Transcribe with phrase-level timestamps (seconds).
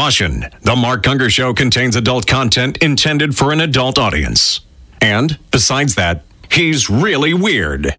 [0.00, 4.60] Caution The Mark Unger Show contains adult content intended for an adult audience.
[5.02, 7.94] And, besides that, he's really weird.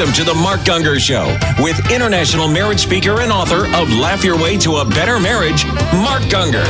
[0.00, 1.26] Welcome to the Mark Gungor Show
[1.62, 6.22] with international marriage speaker and author of Laugh Your Way to a Better Marriage, Mark
[6.22, 6.64] Gungor.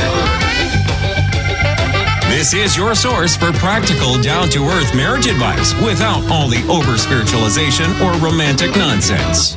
[2.27, 6.97] This is your source for practical, down to earth marriage advice without all the over
[6.97, 9.55] spiritualization or romantic nonsense.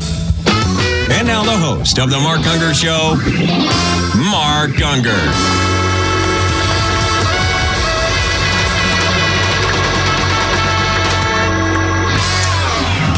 [1.10, 3.16] And now, the host of The Mark Gungor Show,
[4.30, 5.83] Mark Unger.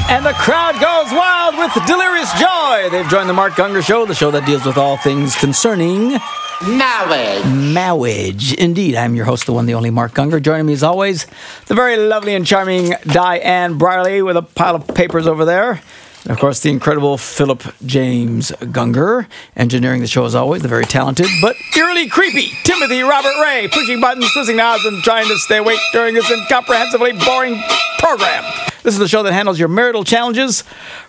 [0.08, 2.88] And the crowd goes wild with delirious joy.
[2.90, 6.16] They've joined the Mark Gungor Show, the show that deals with all things concerning
[6.64, 7.44] Marriage.
[7.44, 8.52] marriage.
[8.54, 10.40] Indeed, I'm your host, the one, the only Mark Gungor.
[10.40, 11.26] Joining me as always,
[11.66, 15.82] the very lovely and charming Diane Briley with a pile of papers over there.
[16.22, 19.26] And of course, the incredible Philip James Gungor,
[19.56, 24.00] engineering the show as always, the very talented but eerily creepy Timothy Robert Ray, pushing
[24.00, 27.60] buttons, twisting knobs, and trying to stay awake during this incomprehensibly boring
[27.98, 28.44] program.
[28.86, 30.62] This is the show that handles your marital challenges,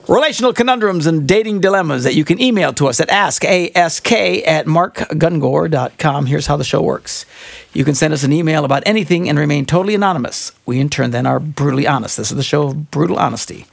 [0.08, 6.26] relational conundrums, and dating dilemmas that you can email to us at askask at markgungor.com.
[6.26, 7.28] Here's how the show works.
[7.74, 10.54] You can send us an email about anything and remain totally anonymous.
[10.66, 12.18] We, in turn, then are brutally honest.
[12.18, 13.68] This is the show of brutal honesty.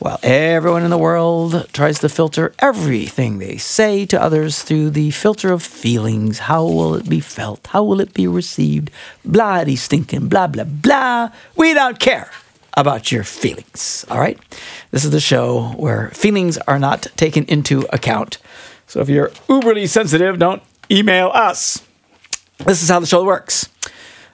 [0.00, 5.12] While everyone in the world tries to filter everything they say to others through the
[5.12, 6.40] filter of feelings.
[6.40, 7.68] How will it be felt?
[7.68, 8.90] How will it be received?
[9.24, 11.28] Blah, stinking, blah, blah, blah.
[11.54, 12.32] We don't care
[12.76, 14.04] about your feelings.
[14.10, 14.38] All right?
[14.90, 18.38] This is the show where feelings are not taken into account.
[18.86, 21.82] So if you're uberly sensitive, don't email us.
[22.58, 23.68] This is how the show works.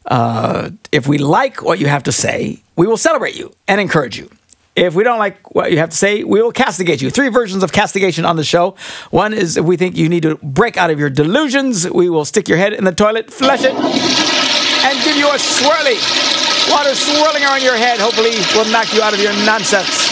[0.06, 4.18] Uh, if we like what you have to say, we will celebrate you and encourage
[4.18, 4.30] you.
[4.76, 7.10] If we don't like what you have to say, we will castigate you.
[7.10, 8.76] Three versions of castigation on the show.
[9.10, 12.24] One is if we think you need to break out of your delusions, we will
[12.24, 16.39] stick your head in the toilet, flush it, and give you a swirly.
[16.70, 20.08] Water swirling around your head, hopefully, will knock you out of your nonsense.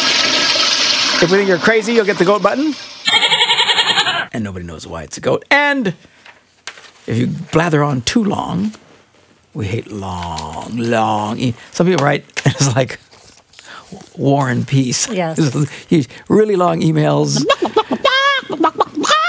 [1.22, 2.74] If we think you're crazy, you'll get the goat button.
[4.30, 5.44] And nobody knows why it's a goat.
[5.50, 5.94] And
[7.06, 8.72] if you blather on too long,
[9.54, 11.54] we hate long, long.
[11.72, 13.00] Some people write, it's like
[14.18, 15.08] War and Peace.
[15.08, 15.38] Yes.
[16.28, 17.40] Really long emails.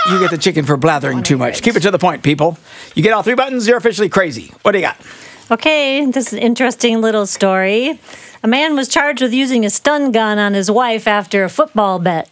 [0.09, 1.61] You get the chicken for blathering too much.
[1.61, 2.57] Keep it to the point, people.
[2.93, 4.51] You get all three buttons, you're officially crazy.
[4.63, 4.97] What do you got?
[5.51, 7.99] Okay, this is an interesting little story.
[8.43, 11.97] A man was charged with using a stun gun on his wife after a football
[11.99, 12.29] bet.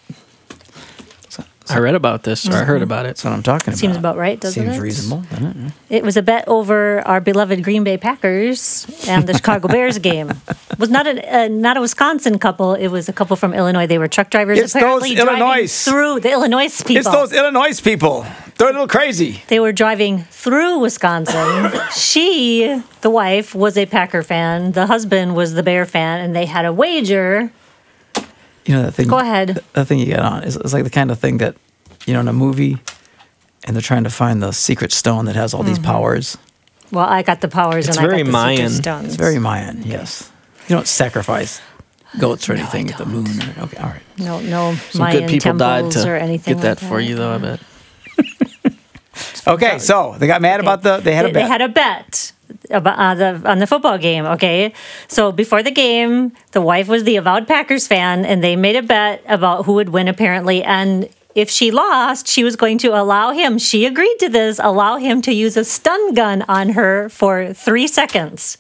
[1.70, 3.10] I read about this, or I heard about it.
[3.10, 3.78] That's what I'm talking about.
[3.78, 4.82] Seems about right, doesn't Seems it?
[4.82, 5.24] reasonable.
[5.30, 5.74] doesn't it?
[5.90, 10.30] It was a bet over our beloved Green Bay Packers and the Chicago Bears game.
[10.30, 12.74] It was not a uh, not a Wisconsin couple.
[12.74, 13.86] It was a couple from Illinois.
[13.86, 14.60] They were truck drivers.
[14.60, 15.84] It's those apparently driving Illinois.
[15.84, 16.98] through the Illinois people.
[16.98, 18.26] It's those Illinois people.
[18.58, 19.44] They're a little crazy.
[19.48, 21.72] They were driving through Wisconsin.
[21.96, 24.72] she, the wife, was a Packer fan.
[24.72, 27.52] The husband was the Bear fan, and they had a wager.
[28.66, 29.08] You know that thing.
[29.08, 29.64] Go ahead.
[29.74, 31.56] That thing you get on is it's like the kind of thing that
[32.06, 32.78] you know in a movie,
[33.66, 35.86] and they're trying to find the secret stone that has all these mm-hmm.
[35.86, 36.38] powers.
[36.92, 38.70] Well, I got the powers, It's and very I got the secret Mayan.
[38.72, 39.06] stones.
[39.08, 39.84] It's very Mayan.
[39.84, 40.32] Yes.
[40.68, 41.62] You don't sacrifice
[42.20, 43.28] goats or anything at the moon.
[43.28, 43.78] Or, okay.
[43.78, 44.02] All right.
[44.18, 47.00] no, no Some Mayan good people died temples to or anything get that like for
[47.00, 47.36] you, though.
[47.36, 47.60] I bet.
[49.48, 49.80] Okay.
[49.80, 50.98] So they got mad about the.
[50.98, 51.44] They had they, a bet.
[51.44, 52.34] They had a bet
[52.70, 54.26] about uh, the on the football game.
[54.26, 54.74] Okay,
[55.08, 58.82] so before the game, the wife was the avowed Packers fan, and they made a
[58.84, 60.08] bet about who would win.
[60.08, 63.58] Apparently, and if she lost, she was going to allow him.
[63.58, 64.60] She agreed to this.
[64.62, 68.58] Allow him to use a stun gun on her for three seconds,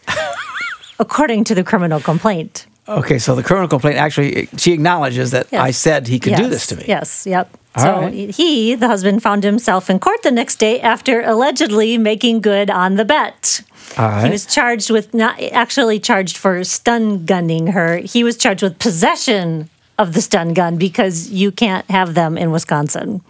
[0.99, 2.65] according to the criminal complaint.
[2.87, 3.19] okay.
[3.19, 5.61] So the criminal complaint actually she acknowledges that Yes.
[5.61, 6.85] I said he could do this to me.
[6.87, 7.49] Yes, yep.
[7.77, 8.29] So right.
[8.31, 12.95] he, the husband, found himself in court the next day after allegedly making good on
[12.95, 13.61] the bet.
[13.95, 17.97] He was charged with not actually charged for stun gunning her.
[17.97, 22.51] He was charged with possession of the stun gun because you can't have them in
[22.51, 23.21] Wisconsin.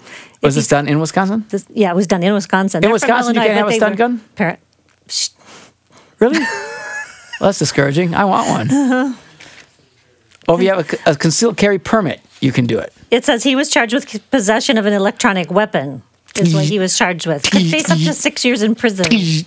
[0.42, 1.46] Was this done in Wisconsin?
[1.50, 2.80] This, yeah, it was done in Wisconsin.
[2.80, 4.22] In They're Wisconsin, you Illinois, can't have a stun gun?
[6.20, 6.40] Really?
[6.40, 8.14] well, that's discouraging.
[8.14, 8.72] I want one.
[8.72, 9.14] Uh-huh.
[10.48, 12.94] Well, if you have a, a concealed carry permit, you can do it.
[13.10, 16.04] It says he was charged with possession of an electronic weapon.
[16.36, 17.50] Is what he was charged with.
[17.50, 19.06] Could face up to six years in prison.
[19.10, 19.44] Do you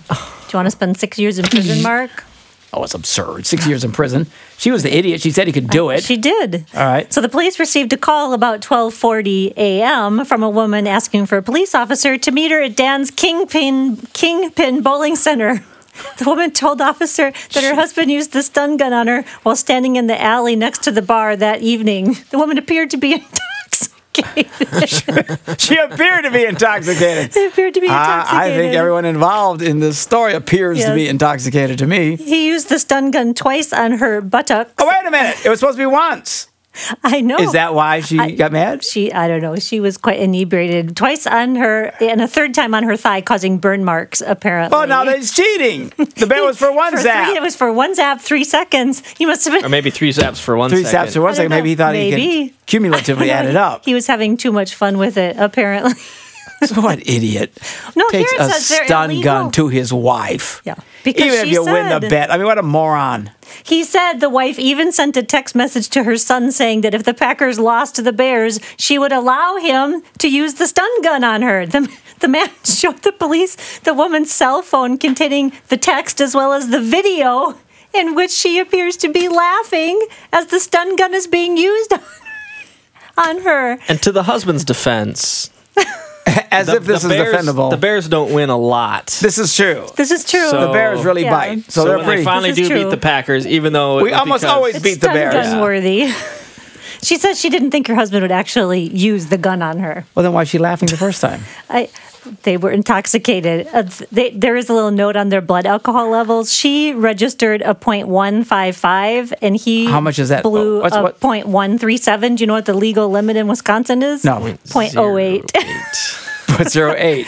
[0.53, 2.25] want to spend six years in prison, Mark?
[2.73, 3.45] Oh, it's absurd.
[3.45, 4.27] Six years in prison.
[4.57, 5.21] She was the idiot.
[5.21, 6.03] She said he could do it.
[6.03, 6.65] She did.
[6.73, 7.11] All right.
[7.11, 10.25] So the police received a call about 12:40 a.m.
[10.25, 14.81] from a woman asking for a police officer to meet her at Dan's Kingpin Kingpin
[14.81, 15.63] Bowling Center.
[16.17, 19.57] The woman told the officer that her husband used the stun gun on her while
[19.57, 22.15] standing in the alley next to the bar that evening.
[22.29, 23.23] The woman appeared to be
[24.17, 25.59] intoxicated.
[25.59, 27.33] she appeared to be intoxicated.
[27.33, 28.53] She appeared to be I, intoxicated.
[28.53, 32.15] I think everyone involved in this story appears to be intoxicated to me.
[32.17, 34.73] He used the stun gun twice on her buttocks.
[34.77, 35.45] Oh, wait a minute.
[35.45, 36.50] It was supposed to be once.
[37.03, 37.37] I know.
[37.37, 38.83] Is that why she I- got mad?
[38.83, 39.55] She, I don't know.
[39.57, 43.57] She was quite inebriated twice on her, and a third time on her thigh, causing
[43.57, 44.21] burn marks.
[44.25, 44.77] Apparently.
[44.77, 45.91] Oh, now that's cheating.
[45.97, 47.27] The bet was for one For zap.
[47.27, 49.03] Three, it was for one zap, three seconds.
[49.17, 49.65] He must have been.
[49.65, 51.09] Or maybe three zaps for one Three second.
[51.09, 51.51] zaps for one second.
[51.51, 51.85] I Maybe he know.
[51.85, 52.49] thought he Maybe.
[52.49, 53.83] could cumulatively add it up.
[53.85, 55.91] He was having too much fun with it, apparently.
[56.67, 57.57] So what idiot
[57.95, 59.23] No, takes a says stun illegal.
[59.23, 60.61] gun to his wife?
[60.63, 62.31] Yeah, because Even if she you win the bet.
[62.31, 63.31] I mean, what a moron.
[63.63, 67.03] He said the wife even sent a text message to her son saying that if
[67.03, 71.23] the Packers lost to the Bears, she would allow him to use the stun gun
[71.23, 71.65] on her.
[71.65, 76.53] The, the man showed the police the woman's cell phone containing the text as well
[76.53, 77.57] as the video
[77.93, 79.99] in which she appears to be laughing
[80.31, 81.91] as the stun gun is being used
[83.17, 83.79] on her.
[83.87, 85.49] And to the husband's defense,
[86.51, 87.69] As the, if this the is Bears, defendable.
[87.71, 89.07] The Bears don't win a lot.
[89.21, 89.87] this is true.
[89.95, 90.49] This is true.
[90.49, 91.31] So- the Bears really Yeah.
[91.31, 91.63] bite.
[91.71, 92.21] So, so they're when pretty.
[92.21, 94.83] they finally This is do beat the Packers, even though We almost because- always it's
[94.83, 95.33] beat the Bears.
[95.33, 96.11] gun worthy.
[97.03, 100.05] She says she didn't think her husband would actually use the gun on her.
[100.13, 101.41] well, then why is she laughing the first time?
[101.67, 101.89] I,
[102.43, 103.67] they were intoxicated.
[103.73, 106.53] Uh, they, there is a little note on their blood alcohol levels.
[106.53, 110.43] She registered a .155, and he How much is that?
[110.43, 112.37] Blew Oh, what's- a what- .137.
[112.37, 114.23] Do you know what the legal limit in Wisconsin is?
[114.23, 114.39] No.
[114.39, 115.51] .08.
[116.57, 117.25] But zero eight.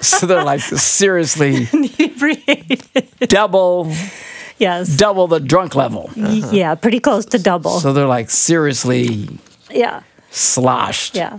[0.00, 1.66] so they're like seriously
[3.20, 3.92] double
[4.58, 4.96] yes.
[4.96, 6.10] double the drunk level.
[6.16, 7.78] Yeah, pretty close to double.
[7.78, 9.28] So they're like seriously
[9.70, 10.02] yeah.
[10.30, 11.14] sloshed.
[11.14, 11.38] Yeah.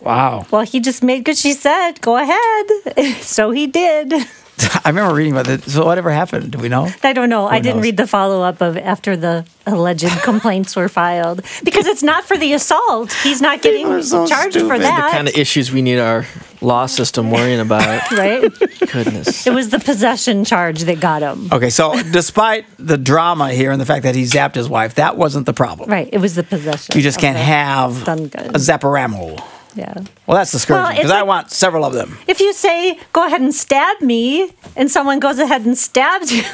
[0.00, 0.46] Wow.
[0.50, 1.36] Well, he just made good.
[1.36, 4.12] She said, "Go ahead." so he did.
[4.84, 5.62] I remember reading about it.
[5.64, 6.52] So whatever happened?
[6.52, 6.88] Do we know?
[7.02, 7.46] I don't know.
[7.46, 7.82] I didn't knows?
[7.84, 12.38] read the follow up of after the alleged complaints were filed because it's not for
[12.38, 13.12] the assault.
[13.22, 14.78] He's not getting so charged for stupid.
[14.78, 15.10] The that.
[15.10, 16.24] the kind of issues we need our
[16.62, 18.10] law system worrying about.
[18.12, 18.50] right?
[18.90, 19.46] Goodness.
[19.46, 21.50] It was the possession charge that got him.
[21.52, 25.18] Okay, so despite the drama here and the fact that he zapped his wife, that
[25.18, 25.90] wasn't the problem.
[25.90, 26.08] Right.
[26.10, 26.96] It was the possession.
[26.96, 28.46] You just can't have stun gun.
[28.46, 29.38] a zapparamo.
[29.76, 29.94] Yeah.
[30.26, 32.18] Well, that's discouraging Well, it's because I like- want several of them.
[32.26, 36.42] If you say, "Go ahead and stab me," and someone goes ahead and stabs you.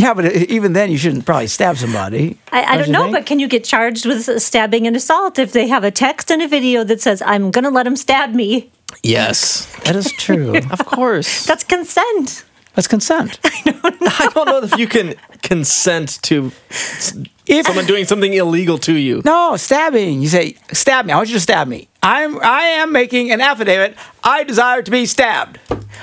[0.00, 2.38] Yeah, but even then, you shouldn't probably stab somebody.
[2.52, 3.16] I, I don't you know, think?
[3.16, 6.40] but can you get charged with stabbing and assault if they have a text and
[6.40, 8.70] a video that says, I'm going to let him stab me?
[9.02, 10.56] Yes, that is true.
[10.70, 11.44] of course.
[11.44, 12.46] That's consent.
[12.74, 13.40] That's consent.
[13.44, 16.52] I don't know if you can consent to
[17.46, 19.22] If someone doing something illegal to you.
[19.24, 21.12] no stabbing, you say stab me.
[21.12, 21.88] I want you to stab me.
[22.02, 23.96] I'm I am making an affidavit.
[24.22, 25.58] I desire to be stabbed.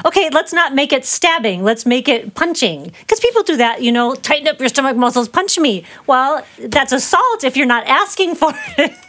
[0.05, 1.63] Okay, let's not make it stabbing.
[1.63, 2.93] Let's make it punching.
[2.99, 5.85] Because people do that, you know, tighten up your stomach muscles, punch me.
[6.05, 8.93] Well, that's assault if you're not asking for it.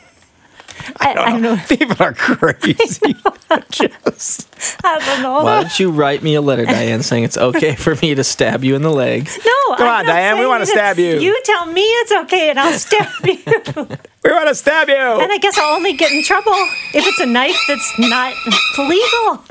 [0.97, 1.57] I, I don't know.
[1.69, 3.15] People are crazy.
[3.71, 4.49] Just-
[4.85, 5.43] I don't know.
[5.45, 8.65] Why don't you write me a letter, Diane, saying it's okay for me to stab
[8.65, 9.29] you in the leg?
[9.45, 11.19] No, Come I'm on, Diane, we wanna stab you.
[11.19, 13.39] You tell me it's okay, and I'll stab you.
[14.25, 14.97] we want to stab you.
[14.97, 16.53] And I guess I'll only get in trouble
[16.95, 18.35] if it's a knife that's not
[18.79, 19.45] legal.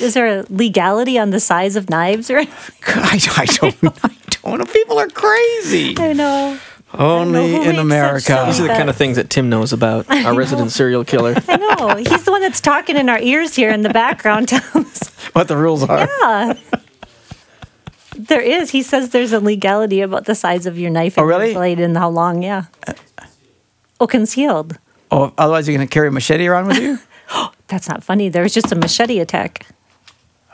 [0.00, 2.30] Is there a legality on the size of knives?
[2.30, 2.46] Or I,
[2.86, 3.76] I don't.
[4.04, 4.10] I
[4.42, 4.64] don't know.
[4.66, 5.94] People are crazy.
[5.98, 6.58] I know.
[6.94, 8.44] Only in America.
[8.46, 11.34] These are the kind of things that Tim knows about, our resident serial killer.
[11.48, 11.96] I know.
[11.96, 14.48] He's the one that's talking in our ears here in the background.
[14.48, 16.08] telling us, What the rules are.
[16.20, 16.54] yeah.
[18.16, 18.70] There is.
[18.70, 21.54] He says there's a legality about the size of your knife oh, and Oh, really?
[21.54, 22.42] blade and how long.
[22.42, 22.64] Yeah.
[24.00, 24.78] Oh, concealed.
[25.10, 26.98] Oh, otherwise you're going to carry a machete around with you.
[27.68, 28.28] That's not funny.
[28.28, 29.66] There was just a machete attack.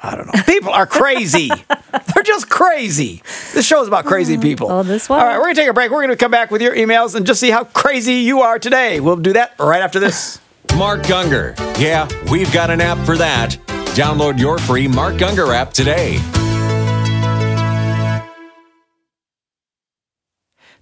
[0.04, 0.42] I don't know.
[0.42, 1.48] People are crazy.
[2.14, 3.22] They're just crazy.
[3.54, 4.42] This show is about crazy hmm.
[4.42, 4.70] people.
[4.70, 5.26] Oh, this All one?
[5.26, 5.90] right, we're going to take a break.
[5.90, 8.58] We're going to come back with your emails and just see how crazy you are
[8.58, 9.00] today.
[9.00, 10.40] We'll do that right after this.
[10.76, 11.56] Mark Gungor.
[11.80, 13.56] Yeah, we've got an app for that.
[13.94, 16.18] Download your free Mark Gungor app today.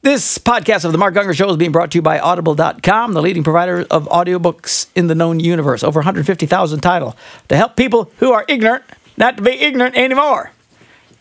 [0.00, 3.22] This podcast of the Mark Gungor Show is being brought to you by Audible.com, the
[3.22, 5.84] leading provider of audiobooks in the known universe.
[5.84, 7.14] Over 150,000 titles
[7.48, 8.82] to help people who are ignorant
[9.16, 10.50] not to be ignorant anymore.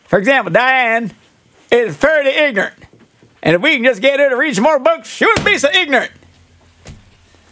[0.05, 1.11] For example, Diane
[1.71, 2.75] is fairly ignorant.
[3.43, 5.57] And if we can just get her to read some more books, she wouldn't be
[5.57, 6.11] so ignorant.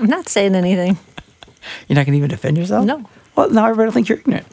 [0.00, 0.98] I'm not saying anything.
[1.88, 2.84] You're not going to even defend yourself?
[2.86, 3.04] No.
[3.36, 4.46] Well, now everybody will think you're ignorant.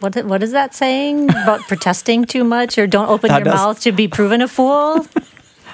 [0.00, 3.56] What what is that saying about protesting too much or don't open Thou your dost-
[3.56, 5.06] mouth to be proven a fool?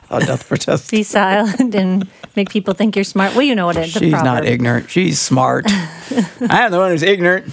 [0.09, 0.89] Oh, doth protest.
[0.93, 3.33] be silent and make people think you're smart.
[3.33, 3.93] Well, you know what it is.
[3.93, 4.89] She's not ignorant.
[4.89, 5.65] She's smart.
[5.69, 7.53] I am the one who's ignorant.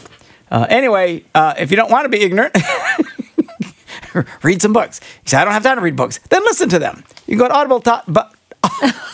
[0.54, 2.56] Uh, anyway, uh, if you don't want to be ignorant,
[4.44, 5.02] read some books.
[5.24, 6.20] You say, I don't have time to read books.
[6.30, 7.04] Then listen to them.
[7.26, 7.80] You can go to Audible.
[7.82, 8.36] To- but,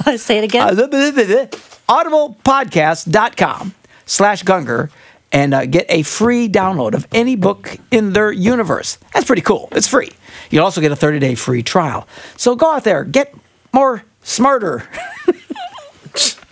[0.20, 0.76] Say it again.
[1.90, 3.74] audiblepodcast.com
[4.06, 4.90] slash Gungor
[5.32, 8.98] and uh, get a free download of any book in their universe.
[9.14, 9.70] That's pretty cool.
[9.72, 10.12] It's free.
[10.50, 12.06] You'll also get a 30 day free trial.
[12.36, 13.34] So go out there, get
[13.72, 14.84] more smarter.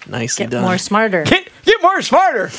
[0.07, 0.61] Nicely Get done.
[0.61, 1.23] Get more smarter.
[1.25, 2.51] Get, get more smarter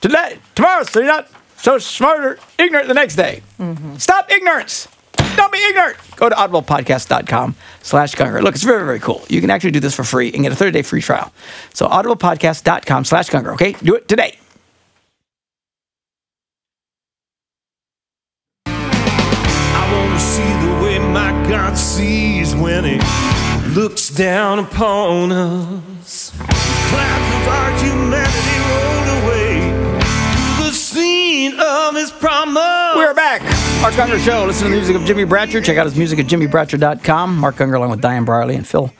[0.00, 1.28] today, tomorrow, so you're not
[1.64, 3.42] so smarter, ignorant the next day.
[3.58, 3.96] Mm-hmm.
[3.96, 4.86] Stop ignorance.
[5.34, 5.96] Don't be ignorant.
[6.16, 8.42] Go to audiblepodcast.com slash Gungor.
[8.42, 9.24] Look, it's very, very cool.
[9.30, 11.32] You can actually do this for free and get a 30-day free trial.
[11.72, 13.72] So audiblepodcast.com slash Gungor, okay?
[13.82, 14.36] Do it today.
[18.66, 23.00] I want to see the way my God sees when He
[23.70, 26.30] looks down upon us.
[26.36, 29.53] Clouds of our humanity roll away to the
[31.34, 32.94] scene of His promise.
[32.94, 33.42] We're back.
[33.82, 34.44] Mark Gungor Show.
[34.44, 35.64] Listen to the music of Jimmy Bratcher.
[35.64, 37.36] Check out his music at jimmybratcher.com.
[37.36, 38.92] Mark Gungor along with Diane Briley and Phil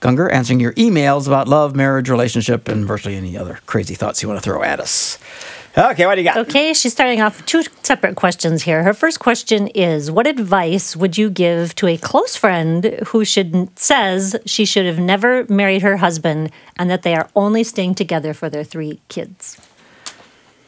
[0.00, 4.28] Gungor answering your emails about love, marriage, relationship, and virtually any other crazy thoughts you
[4.28, 5.18] want to throw at us.
[5.76, 6.36] Okay, what do you got?
[6.36, 8.84] Okay, she's starting off with two separate questions here.
[8.84, 13.76] Her first question is What advice would you give to a close friend who should
[13.76, 18.32] says she should have never married her husband and that they are only staying together
[18.32, 19.60] for their three kids?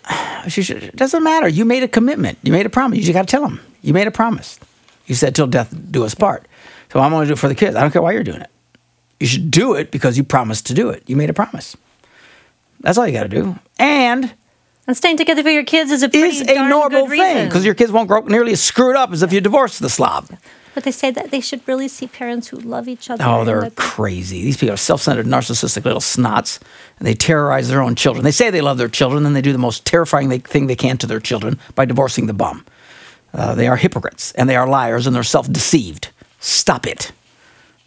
[0.49, 1.47] She should, it doesn't matter.
[1.47, 2.37] You made a commitment.
[2.43, 2.99] You made a promise.
[2.99, 3.61] You just got to tell them.
[3.81, 4.59] You made a promise.
[5.07, 6.47] You said, till death do us part.
[6.93, 7.77] So I'm going to do it for the kids.
[7.77, 8.51] I don't care why you're doing it.
[9.21, 11.05] You should do it because you promised to do it.
[11.07, 11.77] You made a promise.
[12.81, 13.57] That's all you got to do.
[13.79, 14.35] And
[14.89, 17.75] And staying together for your kids is a pretty is a normal thing because your
[17.75, 20.29] kids won't grow up nearly as screwed up as if you divorced the slob.
[20.75, 23.25] But they say that they should really see parents who love each other.
[23.27, 24.43] Oh, they're crazy.
[24.43, 26.61] These people are self-centered, narcissistic little snots,
[26.99, 28.25] and they terrorize their own children.
[28.25, 30.97] They say they love their children, and they do the most terrifying thing they can
[30.99, 32.65] to their children by divorcing the bum.
[33.35, 36.09] Uh, they are hypocrites, and they are liars, and they're self-deceived.
[36.41, 37.13] Stop it.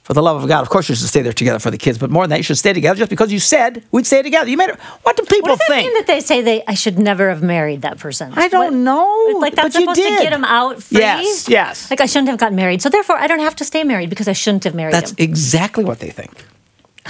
[0.06, 1.98] For the love of God, of course you should stay there together for the kids,
[1.98, 4.48] but more than that, you should stay together just because you said we'd stay together.
[4.48, 4.80] You made it.
[5.02, 5.88] What do people What does that think?
[5.88, 8.32] mean that they say they I should never have married that person?
[8.36, 11.00] I don't What- know, Like that's but you supposed to get them out free.
[11.00, 11.90] Yes, yes.
[11.90, 14.28] Like I shouldn't have gotten married, so therefore I don't have to stay married because
[14.28, 15.16] I shouldn't have married That's him.
[15.18, 16.46] exactly what they think.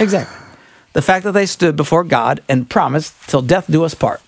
[0.00, 0.34] Exactly.
[0.94, 4.22] The fact that they stood before God and promised till death do us part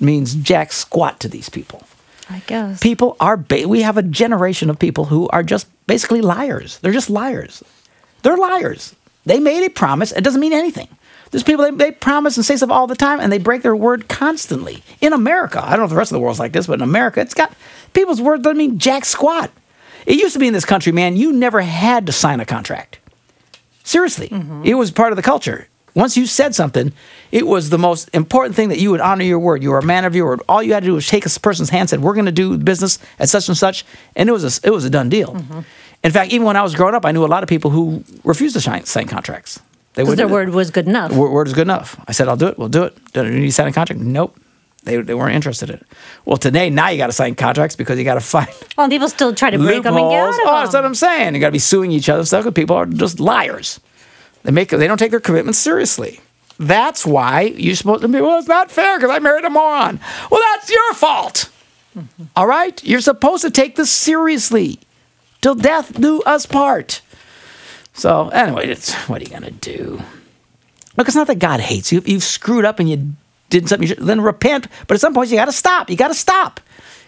[0.00, 1.84] means jack squat to these people.
[2.28, 2.80] I guess.
[2.80, 6.78] People are, ba- we have a generation of people who are just basically liars.
[6.80, 7.62] They're just liars.
[8.26, 8.96] They're liars.
[9.24, 10.10] They made a promise.
[10.10, 10.88] It doesn't mean anything.
[11.30, 13.76] There's people, they, they promise and say stuff all the time and they break their
[13.76, 14.82] word constantly.
[15.00, 16.82] In America, I don't know if the rest of the world's like this, but in
[16.82, 17.52] America, it's got
[17.92, 19.52] people's word doesn't mean jack squat.
[20.06, 22.98] It used to be in this country, man, you never had to sign a contract.
[23.84, 24.62] Seriously, mm-hmm.
[24.64, 25.68] it was part of the culture.
[25.94, 26.92] Once you said something,
[27.30, 29.62] it was the most important thing that you would honor your word.
[29.62, 30.42] You were a man of your word.
[30.48, 32.32] All you had to do was shake a person's hand, and said, "We're going to
[32.32, 35.32] do business at such and such," and it was a, it was a done deal.
[35.34, 35.60] Mm-hmm.
[36.06, 38.04] In fact, even when I was growing up, I knew a lot of people who
[38.22, 39.58] refused to sign, sign contracts.
[39.94, 41.10] They Because their word was good enough.
[41.10, 41.98] Word, word is good enough.
[42.06, 42.56] I said, "I'll do it.
[42.56, 44.00] We'll do it." Do you need to sign a contract?
[44.00, 44.38] Nope.
[44.84, 45.86] They, they weren't interested in it.
[46.24, 48.88] Well, today now you got to sign contracts because you got to find oh, Well,
[48.88, 51.34] people still try to break them and get out of Oh, that's what I'm saying.
[51.34, 53.80] You got to be suing each other and stuff because people are just liars.
[54.44, 56.20] They make they don't take their commitments seriously.
[56.60, 58.20] That's why you're supposed to be.
[58.20, 59.98] Well, it's not fair because I married a moron.
[60.30, 61.50] Well, that's your fault.
[61.98, 62.24] Mm-hmm.
[62.36, 64.78] All right, you're supposed to take this seriously,
[65.40, 67.00] till death do us part.
[67.92, 70.02] So anyway, it's what are you gonna do?
[70.96, 71.98] Look, it's not that God hates you.
[71.98, 73.12] If you've screwed up and you
[73.50, 74.66] did something, you should, then repent.
[74.86, 75.90] But at some point, you got to stop.
[75.90, 76.60] You got to stop.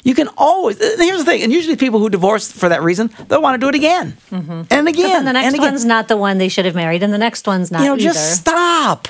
[0.04, 0.78] You can always.
[0.78, 3.68] Here's the thing, and usually people who divorce for that reason, they'll want to do
[3.68, 4.62] it again mm-hmm.
[4.70, 7.18] and again and the next one's not the one they should have married, and the
[7.18, 7.84] next one's not either.
[7.84, 8.14] you know, either.
[8.14, 9.08] just stop.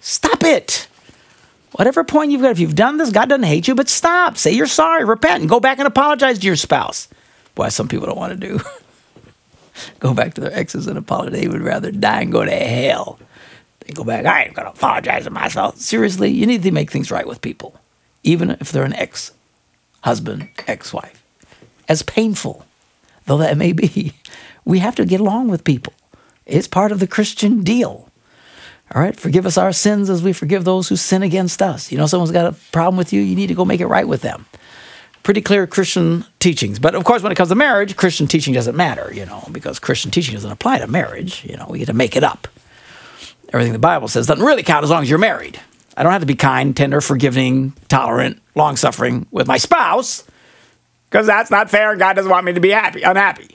[0.00, 0.86] Stop it.
[1.72, 4.36] Whatever point you've got, if you've done this, God doesn't hate you, but stop.
[4.36, 7.08] Say you're sorry, repent, and go back and apologize to your spouse.
[7.54, 8.60] Boy, some people don't want to do.
[10.00, 11.40] go back to their exes and apologize.
[11.40, 13.18] They would rather die and go to hell.
[13.80, 15.76] They go back, I ain't to apologize to myself.
[15.78, 17.80] Seriously, you need to make things right with people,
[18.22, 19.32] even if they're an ex
[20.02, 21.22] husband, ex wife.
[21.88, 22.64] As painful
[23.26, 24.14] though that may be,
[24.64, 25.92] we have to get along with people.
[26.46, 28.08] It's part of the Christian deal.
[28.94, 31.90] All right, forgive us our sins as we forgive those who sin against us.
[31.90, 34.06] You know, someone's got a problem with you, you need to go make it right
[34.06, 34.46] with them.
[35.22, 36.78] Pretty clear Christian teachings.
[36.78, 39.78] But of course, when it comes to marriage, Christian teaching doesn't matter, you know, because
[39.78, 41.44] Christian teaching doesn't apply to marriage.
[41.44, 42.48] You know, we get to make it up.
[43.52, 45.60] Everything the Bible says doesn't really count as long as you're married.
[45.96, 50.24] I don't have to be kind, tender, forgiving, tolerant, long suffering with my spouse
[51.10, 53.50] because that's not fair and God doesn't want me to be happy, unhappy.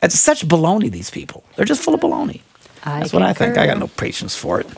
[0.00, 1.44] It's such baloney, these people.
[1.56, 2.42] They're just full of baloney.
[2.84, 3.58] I That's what I think.
[3.58, 4.68] I got no patience for it.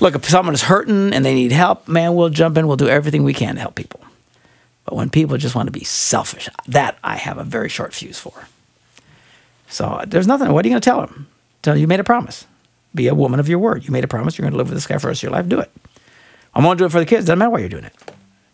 [0.00, 2.66] Look, if someone is hurting and they need help, man, we'll jump in.
[2.66, 4.00] We'll do everything we can to help people.
[4.84, 8.18] But when people just want to be selfish, that I have a very short fuse
[8.18, 8.46] for.
[9.68, 10.52] So there's nothing.
[10.52, 11.26] What are you going to tell them?
[11.62, 12.46] Tell them you made a promise.
[12.94, 13.84] Be a woman of your word.
[13.84, 14.36] You made a promise.
[14.38, 15.48] You're going to live with this guy for the rest of your life.
[15.48, 15.70] Do it.
[16.54, 17.26] I'm going to do it for the kids.
[17.26, 17.94] Doesn't matter why you're doing it.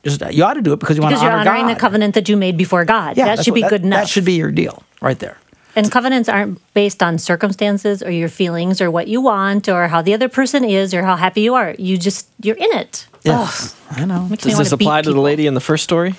[0.03, 1.77] Just you ought to do it because you want Because to you're honoring God.
[1.77, 3.19] the covenant that you made before God.
[3.19, 4.01] Yeah, that should what- be that- good enough.
[4.01, 5.37] That should be your deal right there.
[5.77, 10.01] And covenants aren't based on circumstances or your feelings or what you want or how
[10.01, 11.75] the other person is or how happy you are.
[11.79, 13.07] You just you're in it.
[13.23, 14.27] Yes, I know.
[14.27, 16.15] Makes Does this apply to the lady in the first story?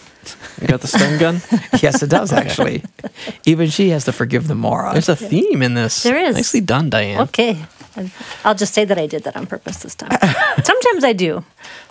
[0.61, 1.41] You got the stun gun?
[1.81, 2.83] yes, it does actually.
[3.45, 4.93] Even she has to forgive the moron.
[4.93, 6.03] There's a theme in this.
[6.03, 6.35] There is.
[6.35, 7.21] Nicely done, Diane.
[7.21, 7.65] Okay.
[8.45, 10.11] I'll just say that I did that on purpose this time.
[10.63, 11.43] Sometimes I do.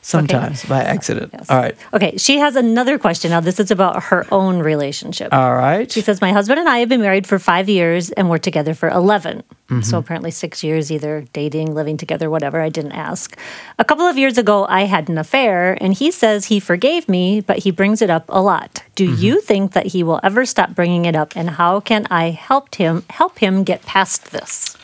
[0.03, 1.35] Sometimes by accident.
[1.51, 1.77] All right.
[1.93, 3.31] Okay, she has another question.
[3.31, 5.33] Now, this is about her own relationship.
[5.33, 5.91] All right.
[5.91, 8.73] She says, My husband and I have been married for five years and we're together
[8.73, 9.43] for 11.
[9.43, 9.83] Mm-hmm.
[9.83, 12.61] So apparently, six years either dating, living together, whatever.
[12.61, 13.37] I didn't ask.
[13.79, 17.41] A couple of years ago, I had an affair and he says he forgave me,
[17.41, 18.83] but he brings it up a lot.
[18.95, 19.23] Do mm-hmm.
[19.23, 21.37] you think that he will ever stop bringing it up?
[21.37, 24.77] And how can I help him help him get past this?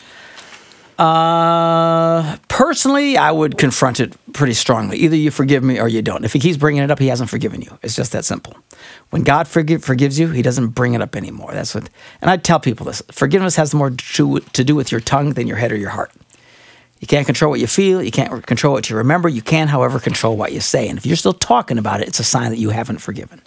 [0.97, 4.97] Uh, personally, I would confront it pretty strongly.
[4.97, 6.25] Either you forgive me or you don't.
[6.25, 7.77] If he keeps bringing it up, he hasn't forgiven you.
[7.83, 8.55] It's just that simple.
[9.11, 11.51] When God forgive, forgives you, he doesn't bring it up anymore.
[11.53, 11.89] That's what.
[12.21, 15.45] And I tell people this: forgiveness has more to, to do with your tongue than
[15.45, 16.11] your head or your heart.
[16.99, 18.01] You can't control what you feel.
[18.01, 19.29] You can't control what you remember.
[19.29, 20.89] You can, however, control what you say.
[20.89, 23.41] And if you're still talking about it, it's a sign that you haven't forgiven.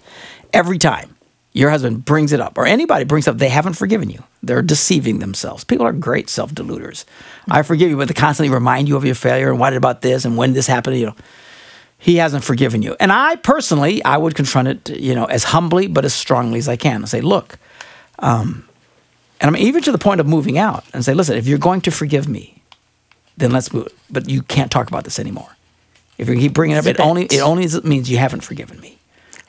[0.53, 1.17] Every time
[1.53, 4.23] your husband brings it up, or anybody brings up, they haven't forgiven you.
[4.43, 5.65] They're deceiving themselves.
[5.65, 7.05] People are great self deluders.
[7.51, 10.25] I forgive you, but they constantly remind you of your failure and what about this
[10.25, 10.97] and when this happened.
[10.97, 11.17] You know,
[11.99, 12.97] he hasn't forgiven you.
[13.01, 16.69] And I personally, I would confront it, you know, as humbly but as strongly as
[16.69, 17.59] I can and say, look,
[18.21, 18.69] um,
[19.41, 21.81] and I'm even to the point of moving out and say, listen, if you're going
[21.83, 22.63] to forgive me,
[23.37, 23.89] then let's move.
[24.11, 25.57] But you can't talk about this anymore.
[26.17, 28.99] If you keep bringing it up, it only it only means you haven't forgiven me.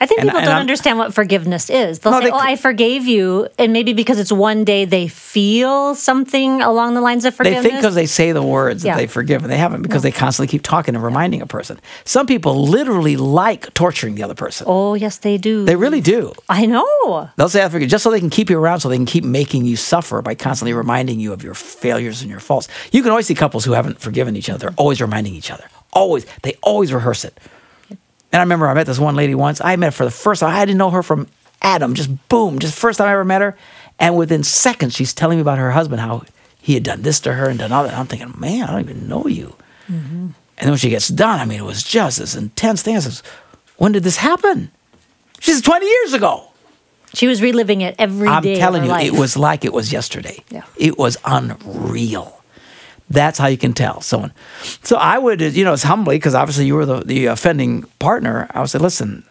[0.02, 2.00] I think And- people and don't I'm- understand what forgiveness is.
[2.00, 5.06] They'll No, say, they "Oh, I forgave you," and maybe because it's one day they
[5.06, 7.62] feel something along the lines of forgiveness.
[7.62, 8.94] They think because they say the words Yeah.
[8.94, 11.78] that they forgive, and they haven't because they constantly keep talking and reminding a person.
[12.04, 14.66] Some people literally like torturing the other person.
[14.68, 15.64] oh, yes, they do.
[15.64, 16.32] They really do.
[16.48, 17.28] I know.
[17.36, 19.22] They'll say I forgive just so they can keep you around, so they can keep
[19.24, 22.66] making you suffer by constantly reminding you of your failures and your faults.
[22.90, 24.58] You can always see couples who haven't forgiven each other.
[24.58, 25.64] They're always reminding each other.
[25.92, 26.26] Always.
[26.42, 27.38] They always rehearse it.
[28.32, 29.60] And I remember I met this one lady once.
[29.60, 30.50] I met her for the first time.
[30.50, 31.28] I didn't know her from
[31.60, 31.94] Adam.
[31.94, 32.58] Just boom.
[32.58, 33.56] Just first time I ever met her.
[33.98, 36.24] And within seconds, she's telling me about her husband, how
[36.60, 37.96] he had done this to her and done all that.
[37.96, 39.54] I'm thinking, man, I don't even know you.
[39.88, 40.16] Mm-hmm.
[40.16, 42.96] And then when she gets done, I mean, it was just this intense thing.
[42.96, 43.22] I says,
[43.76, 44.70] when did this happen?
[45.40, 46.48] She says, 20 years ago.
[47.14, 49.06] She was reliving it every day I'm telling you, life.
[49.06, 50.42] it was like it was yesterday.
[50.50, 50.64] Yeah.
[50.78, 52.41] It was unreal.
[53.12, 54.32] That's how you can tell someone.
[54.82, 58.48] So I would, you know, it's humbly because obviously you were the, the offending partner.
[58.50, 59.24] I would say, listen,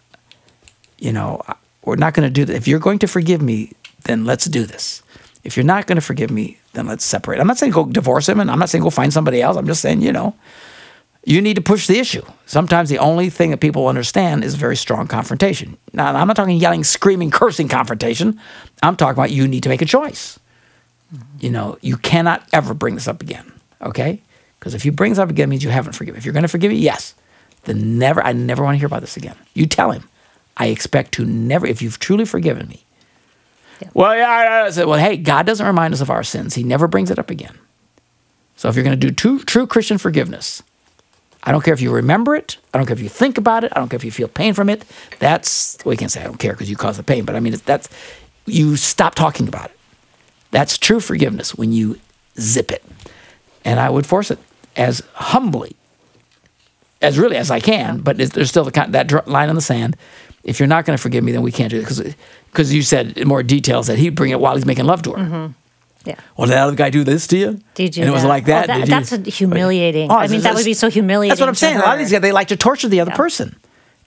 [0.99, 1.41] you know,
[1.83, 2.55] we're not going to do that.
[2.55, 5.01] If you're going to forgive me, then let's do this.
[5.43, 7.39] If you're not going to forgive me, then let's separate.
[7.39, 9.57] I'm not saying go divorce him, and I'm not saying go find somebody else.
[9.57, 10.35] I'm just saying, you know,
[11.25, 12.23] you need to push the issue.
[12.45, 15.77] Sometimes the only thing that people understand is very strong confrontation.
[15.93, 18.39] Now, I'm not talking yelling, screaming, cursing confrontation.
[18.83, 20.39] I'm talking about you need to make a choice.
[21.39, 23.51] You know, you cannot ever bring this up again,
[23.83, 24.21] okay?
[24.59, 26.17] Because if you bring this up again, it means you haven't forgiven.
[26.17, 27.15] If you're going to forgive me, yes,
[27.63, 29.35] then never, I never want to hear about this again.
[29.53, 30.07] You tell him,
[30.57, 32.83] I expect to never, if you've truly forgiven me.
[33.93, 36.53] Well, yeah, I, said, well, hey, God doesn't remind us of our sins.
[36.53, 37.57] He never brings it up again.
[38.55, 40.61] So if you're going to do true, true Christian forgiveness,
[41.43, 42.57] I don't care if you remember it.
[42.73, 43.71] I don't care if you think about it.
[43.75, 44.85] I don't care if you feel pain from it.
[45.19, 47.39] That's well, you can't say I don't care because you caused the pain, but I
[47.39, 47.89] mean it's, that's
[48.45, 49.77] you stop talking about it.
[50.51, 51.99] That's true forgiveness when you
[52.39, 52.83] zip it,
[53.65, 54.39] and I would force it
[54.75, 55.75] as humbly,
[57.01, 57.99] as really as I can.
[57.99, 59.95] But there's still the, kind- that line in the sand.
[60.43, 62.15] If you're not going to forgive me, then we can't do it because
[62.51, 65.11] because you said in more details that he'd bring it while he's making love to
[65.11, 65.17] her.
[65.17, 65.51] Mm-hmm.
[66.09, 66.15] yeah.
[66.35, 67.59] Well, did that other guy do this to you?
[67.75, 68.01] Did you?
[68.03, 68.27] And it was that?
[68.27, 68.69] like that.
[68.69, 70.09] Oh, Did you- that's humiliating.
[70.09, 71.29] Oh, I mean, that would be so humiliating.
[71.29, 71.77] That's what I'm saying.
[71.77, 73.17] A lot of these guys, they like to torture the other Yeah.
[73.17, 73.55] person.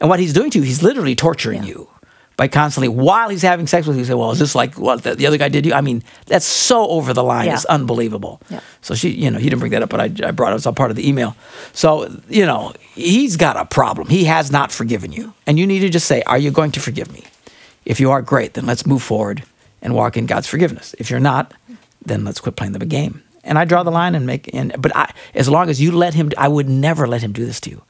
[0.01, 1.69] And what he's doing to you, he's literally torturing Yeah.
[1.69, 1.89] you
[2.37, 5.15] by constantly, while he's having sex with you, say, well, is this like what the,
[5.15, 5.73] the other guy did you?
[5.73, 7.47] I mean, that's so over the line.
[7.47, 7.55] Yeah.
[7.55, 8.41] It's unbelievable.
[8.51, 8.61] Yeah.
[8.81, 10.57] So she, you know, he didn't bring that up, but I, I brought it.
[10.57, 11.37] It's all part of the email.
[11.73, 14.09] So, you know, he's got a problem.
[14.09, 15.33] He has not forgiven you.
[15.47, 17.25] And you need to just say, are you going to forgive me?
[17.85, 18.55] If you are, great.
[18.55, 19.45] Then let's move forward
[19.81, 20.95] and walk in God's forgiveness.
[20.99, 21.55] If you're not,
[22.05, 23.23] then let's quit playing the game.
[23.45, 24.53] And I draw the line and make.
[24.55, 27.45] And but I, as long as you let him, I would never let him do
[27.45, 27.83] this to you.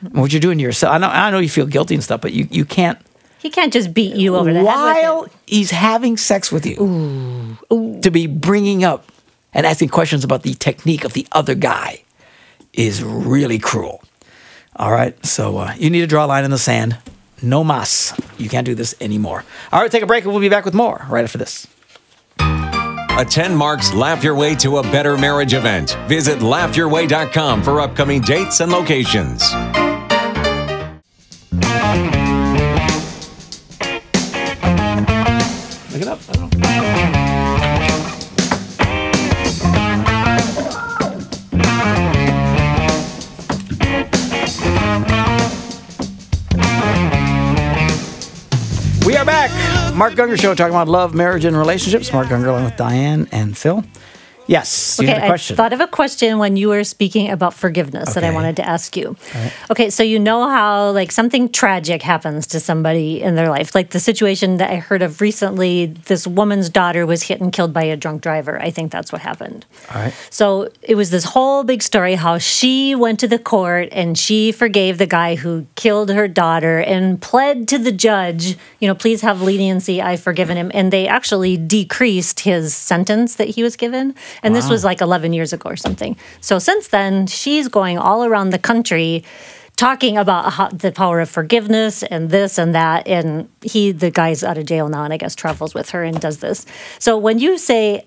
[0.00, 2.20] And what you're doing to yourself, I know, I know you feel guilty and stuff,
[2.20, 2.98] but you, you can't
[3.42, 7.58] He can't just beat you over the head while with he's having sex with you
[7.68, 9.10] to be bringing up
[9.52, 12.04] and asking questions about the technique of the other guy
[12.72, 14.00] is really cruel.
[14.76, 16.98] All right, so uh, you need to draw a line in the sand.
[17.42, 18.14] No mas.
[18.38, 19.44] You can't do this anymore.
[19.72, 21.66] All right, take a break and we'll be back with more right after this.
[23.18, 25.98] Attend Mark's Laugh Your Way to a Better Marriage event.
[26.06, 29.52] Visit laughyourway.com for upcoming dates and locations.
[36.02, 36.18] It up.
[36.28, 36.66] I don't know.
[49.06, 49.52] We are back.
[49.94, 52.12] Mark Gungor Show talking about love, marriage, and relationships.
[52.12, 53.84] Mark Gungor along with Diane and Phil.
[54.52, 55.54] Yes, you Okay, had a question.
[55.54, 58.68] I thought of a question when you were speaking about forgiveness that I wanted to
[58.68, 59.16] ask you.
[59.70, 63.90] Okay, so you know how like something tragic happens to somebody in their life, like
[63.90, 65.86] the situation that I heard of recently.
[65.86, 68.60] This woman's daughter was hit and killed by a drunk driver.
[68.60, 69.64] I think that's what happened.
[69.94, 70.14] All right.
[70.28, 74.52] So it was this whole big story how she went to the court and she
[74.52, 79.22] forgave the guy who killed her daughter and pled to the judge, you know, please
[79.22, 80.02] have leniency.
[80.02, 80.70] I've forgiven him.
[80.74, 84.14] And they actually decreased his sentence that he was given.
[84.42, 86.16] And this was like 11 years ago or something.
[86.40, 89.24] So since then, she's going all around the country
[89.76, 93.06] talking about how, the power of forgiveness and this and that.
[93.06, 96.20] And he the guy's out of jail now and i guess travels with her and
[96.20, 96.66] does this.
[96.98, 98.06] So when you say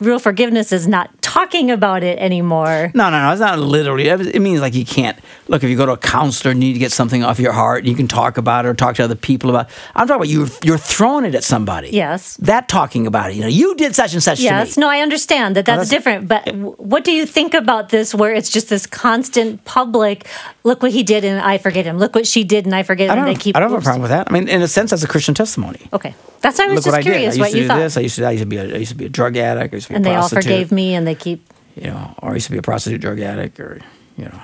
[0.00, 2.90] real forgiveness is not talking about it anymore.
[2.94, 3.32] No, no, no.
[3.32, 4.08] It's not literally.
[4.08, 6.72] It means like you can't look if you go to a counselor and you need
[6.74, 7.84] to get something off your heart.
[7.84, 9.68] You can talk about it or talk to other people about.
[9.94, 10.48] I'm talking about you.
[10.62, 11.90] You're throwing it at somebody.
[11.90, 12.36] Yes.
[12.38, 13.36] That talking about it.
[13.36, 14.82] You know, you did such and such Yes, to me.
[14.86, 16.28] no, I understand that that's, that's- different.
[16.28, 20.26] But w- what do you think about this where it's just this constant public,
[20.62, 21.98] look what he did and I forget him.
[21.98, 23.18] Look what she did and I forget I him.
[23.20, 23.28] don't.
[23.28, 24.28] And they keep I don't have a problem with that.
[24.30, 25.80] I mean, in a sense, that's a Christian testimony.
[25.92, 26.14] Okay.
[26.40, 27.16] That's why I was Look just what I did.
[27.16, 27.78] I used what to you do thought.
[27.78, 27.96] this.
[27.96, 28.24] I used to.
[28.26, 28.58] I used to be.
[28.58, 29.72] A, I used to be a drug addict.
[29.84, 32.34] Used to be and they all forgave me and they keep You know, or I
[32.34, 33.80] used to be a prostitute, drug addict, or
[34.16, 34.40] you know.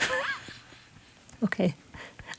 [1.44, 1.74] okay.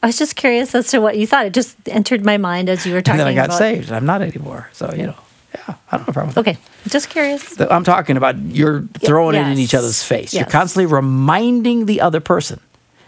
[0.04, 1.48] I was just curious as to what you thought.
[1.48, 3.92] It just entered my mind as you were And talking then I got about saved.
[3.92, 4.70] I'm not anymore.
[4.74, 5.18] So you know,
[5.56, 6.42] yeah, I don't have a problem with that.
[6.42, 6.58] Okay.
[6.90, 7.60] Just curious.
[7.60, 10.34] I'm talking about you're throwing it in each other's face.
[10.34, 12.60] You're constantly reminding the other person.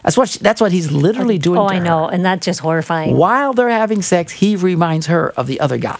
[0.03, 1.59] That's what she, that's what he's literally doing.
[1.59, 2.07] Oh, I know.
[2.07, 3.17] And that's just horrifying.
[3.17, 5.99] While they're having sex, he reminds her of the other guy.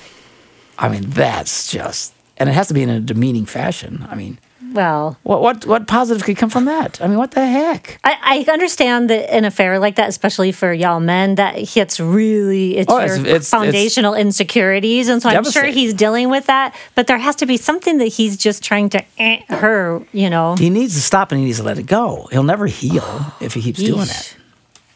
[0.78, 4.06] I mean, that's just, and it has to be in a demeaning fashion.
[4.10, 4.38] I mean,
[4.74, 7.00] Well, what what what positive could come from that?
[7.02, 8.00] I mean, what the heck?
[8.04, 12.78] I, I understand that an affair like that, especially for y'all men, that hits really
[12.78, 16.76] it's Oh, your it's- it's- foundational insecurities, and so I'm sure he's dealing with that.
[16.96, 20.56] But there has to be something that he's just trying to eh, her, you know.
[20.58, 22.28] He needs to stop and he needs to let it go.
[22.32, 23.08] He'll never heal
[23.40, 24.34] if he keeps doing Yeesh.
[24.36, 24.36] that.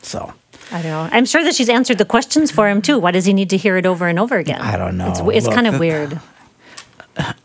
[0.04, 0.34] So
[0.72, 1.10] I don't know.
[1.12, 3.00] I'm sure that she's answered the questions for him too.
[3.00, 4.62] Why does he need to hear it over and over again?
[4.62, 5.10] I don't know.
[5.10, 6.20] It's, it's Look, kind of weird.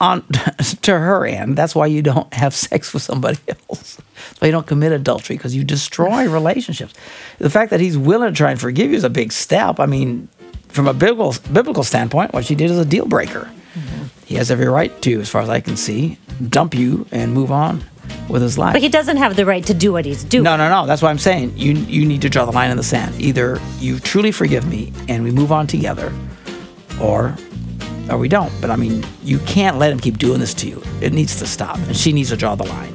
[0.00, 0.22] On
[0.82, 3.96] to her end, that's why you don't have sex with somebody else.
[3.96, 6.94] That's why you don't commit adultery because you destroy relationships.
[7.38, 9.80] The fact that he's willing to try and forgive you is a big step.
[9.80, 10.28] I mean,
[10.68, 13.50] from a biblical biblical standpoint, what she did is a deal breaker.
[14.24, 17.52] He has every right to, as far as I can see, dump you and move
[17.52, 17.84] on
[18.28, 18.72] with his life.
[18.72, 20.42] But he doesn't have the right to do what he's doing.
[20.42, 20.86] No, no, no.
[20.86, 21.56] That's what I'm saying.
[21.56, 23.20] You you need to draw the line in the sand.
[23.20, 26.12] Either you truly forgive me and we move on together,
[27.00, 27.36] or
[28.10, 28.52] or we don't.
[28.60, 30.82] But I mean, you can't let him keep doing this to you.
[31.00, 32.94] It needs to stop, and she needs to draw the line.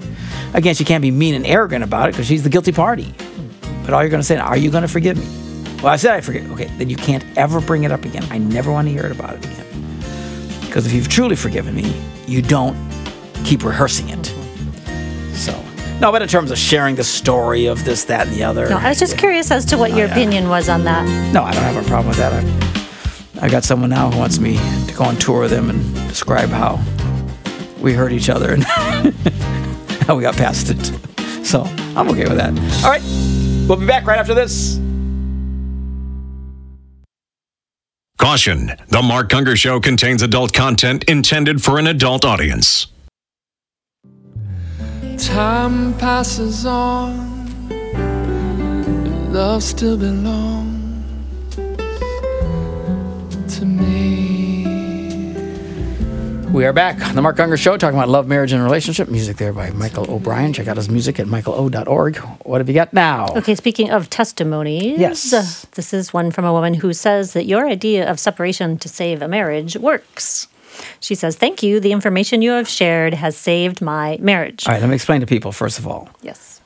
[0.54, 3.14] Again, she can't be mean and arrogant about it because she's the guilty party.
[3.84, 5.78] But all you're going to say, are you going to forgive me?
[5.82, 6.52] Well, I said I forgive.
[6.52, 8.24] Okay, then you can't ever bring it up again.
[8.30, 9.66] I never want to hear it about it again.
[10.62, 11.94] Because if you've truly forgiven me,
[12.28, 12.78] you don't
[13.44, 14.26] keep rehearsing it.
[15.34, 15.60] So,
[16.00, 18.70] no, but in terms of sharing the story of this, that, and the other.
[18.70, 20.14] No, I was just curious as to what oh, your yeah.
[20.14, 21.04] opinion was on that.
[21.34, 22.34] No, I don't have a problem with that.
[22.34, 22.81] I,
[23.42, 26.50] I got someone now who wants me to go on tour with them and describe
[26.50, 26.80] how
[27.82, 28.64] we hurt each other and
[30.06, 31.44] how we got past it.
[31.44, 31.64] So
[31.96, 32.54] I'm okay with that.
[32.84, 33.02] All right,
[33.68, 34.80] we'll be back right after this.
[38.20, 42.88] Caution The Mark Hunger Show contains adult content intended for an adult audience.
[45.18, 50.81] Time passes on, but love still belongs
[53.62, 54.66] to me.
[56.52, 59.08] We are back on the Mark Unger Show talking about love, marriage, and relationship.
[59.08, 60.52] Music there by Michael O'Brien.
[60.52, 62.18] Check out his music at michaelo.org.
[62.44, 63.28] What have you got now?
[63.38, 65.32] Okay, speaking of testimonies, Yes.
[65.32, 65.46] uh,
[65.76, 69.22] this is one from a woman who says that your idea of separation to save
[69.22, 70.48] a marriage works.
[71.00, 71.80] She says, Thank you.
[71.80, 74.66] The information you have shared has saved my marriage.
[74.68, 76.10] All right, let me explain to people, first of all.
[76.24, 76.62] Yes.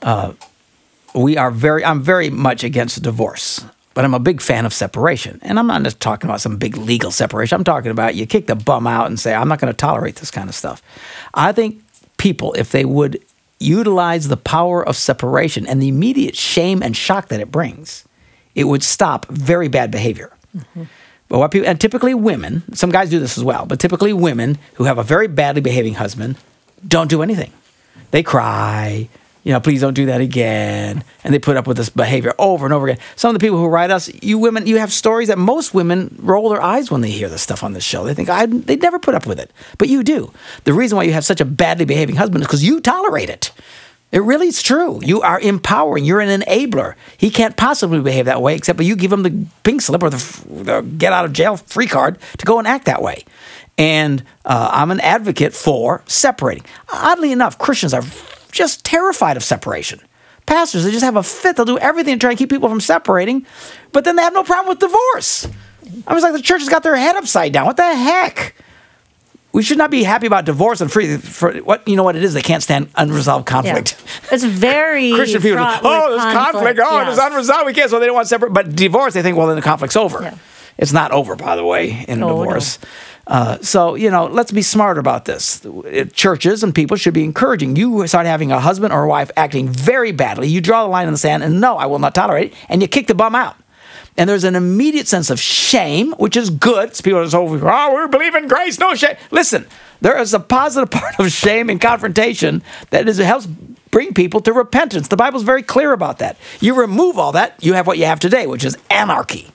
[1.14, 3.64] we are very i'm very much against divorce
[3.96, 5.40] but I'm a big fan of separation.
[5.42, 7.56] And I'm not just talking about some big legal separation.
[7.56, 10.18] I'm talking about you kick the bum out and say, I'm not going to tolerate
[10.18, 10.84] this kind of stuff.
[11.34, 11.82] I think
[12.18, 13.24] people, if they would
[13.58, 18.04] utilize the power of separation and the immediate shame and shock that it brings,
[18.54, 20.32] it would stop very bad behavior.
[20.56, 20.84] Mm-hmm.
[21.30, 24.58] But what people, and typically women, some guys do this as well, but typically women
[24.74, 26.36] who have a very badly behaving husband
[26.86, 27.52] don't do anything.
[28.12, 29.08] They cry,
[29.46, 31.04] you know, please don't do that again.
[31.24, 33.02] And they put up with this behavior over and over again.
[33.16, 36.18] Some of the people who write us, you women, you have stories that most women
[36.20, 38.04] roll their eyes when they hear this stuff on this show.
[38.04, 39.52] They think, I, they'd never put up with it.
[39.78, 40.34] But you do.
[40.64, 43.52] The reason why you have such a badly behaving husband is because you tolerate it.
[44.12, 45.00] It really is true.
[45.04, 46.06] You are empowering.
[46.06, 46.96] You're an enabler.
[47.16, 50.46] He can't possibly behave that way except you give him the pink slip or the,
[50.50, 53.26] the get out of jail free card to go and act that way.
[53.78, 56.64] And uh, I'm an advocate for separating.
[56.92, 58.04] Oddly enough, Christians are
[58.56, 60.00] just terrified of separation.
[60.46, 61.56] Pastors, they just have a fit.
[61.56, 63.46] They'll do everything to try and keep people from separating,
[63.92, 65.48] but then they have no problem with divorce.
[66.08, 67.66] I was like, the church has got their head upside down.
[67.66, 68.56] What the heck?
[69.52, 71.16] We should not be happy about divorce and free.
[71.18, 73.54] For what you know, what it is, they can't stand unresolved Yeah.
[73.54, 73.96] conflict.
[74.32, 76.80] It's very Christian people, oh, there's conflict.
[76.84, 77.16] Oh, yes.
[77.18, 77.66] there's unresolved.
[77.66, 77.90] We can't.
[77.90, 78.54] So they don't want separate.
[78.54, 80.22] But divorce, they think, well, then the conflict's over.
[80.22, 80.36] Yeah.
[80.78, 82.60] It's not over, by the way, in a Oh, no.
[83.28, 85.66] Uh, so you know, let's be smart about this.
[86.14, 87.76] Churches and people should be encouraging.
[87.76, 90.48] You start having a husband or a wife acting very badly.
[90.48, 92.58] You draw the line in the sand, and no, I will not tolerate it.
[92.70, 93.58] And you kick the bum out.
[94.18, 96.94] And there's an immediate sense of shame, which is good.
[97.04, 99.18] People are so, oh, we believe in grace, no shame.
[99.30, 99.68] Listen,
[100.02, 102.62] there is a positive part of shame and confrontation
[102.92, 103.46] that is, helps
[103.92, 105.10] bring people to repentance.
[105.10, 106.38] The Bible's very clear about that.
[106.62, 109.52] You remove all that, you have what you have today, which is anarchy.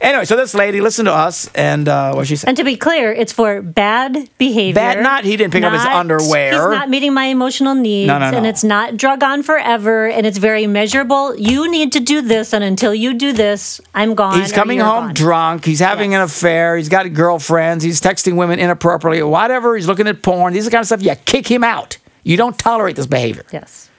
[0.00, 2.48] Anyway, so this lady listened to us, and uh, what she said.
[2.48, 4.74] And to be clear, it's for bad behavior.
[4.74, 6.52] Bad- not- he didn't pick up his underwear.
[6.52, 8.06] He's not meeting my emotional needs.
[8.06, 8.36] No, no, no.
[8.36, 10.08] And it's not drug on forever.
[10.08, 11.36] And it's very measurable.
[11.36, 12.52] You need to do this.
[12.54, 14.40] And until you do this, I'm gone.
[14.40, 15.14] He's coming home gone.
[15.14, 15.64] drunk.
[15.64, 16.76] He's having an affair.
[16.76, 17.82] He's got girlfriends.
[17.82, 19.74] He's texting women inappropriately, whatever.
[19.74, 20.52] He's looking at porn.
[20.52, 21.98] These are the kind of stuff Yeah, kick him out.
[22.22, 23.44] You don't tolerate this behavior.
[23.52, 23.90] Yes.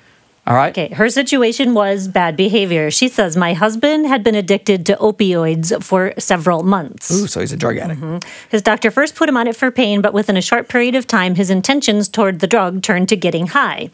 [0.50, 0.72] All right?
[0.72, 2.90] Okay, her situation was bad behavior.
[2.90, 7.12] She says, My husband had been addicted to opioids for several months.
[7.12, 8.02] Ooh, so he's a drug addict.
[8.02, 8.28] Mm-hmm.
[8.50, 11.06] His doctor first put him on it for pain, but within a short period of
[11.06, 13.92] time, his intentions toward the drug turned to getting high.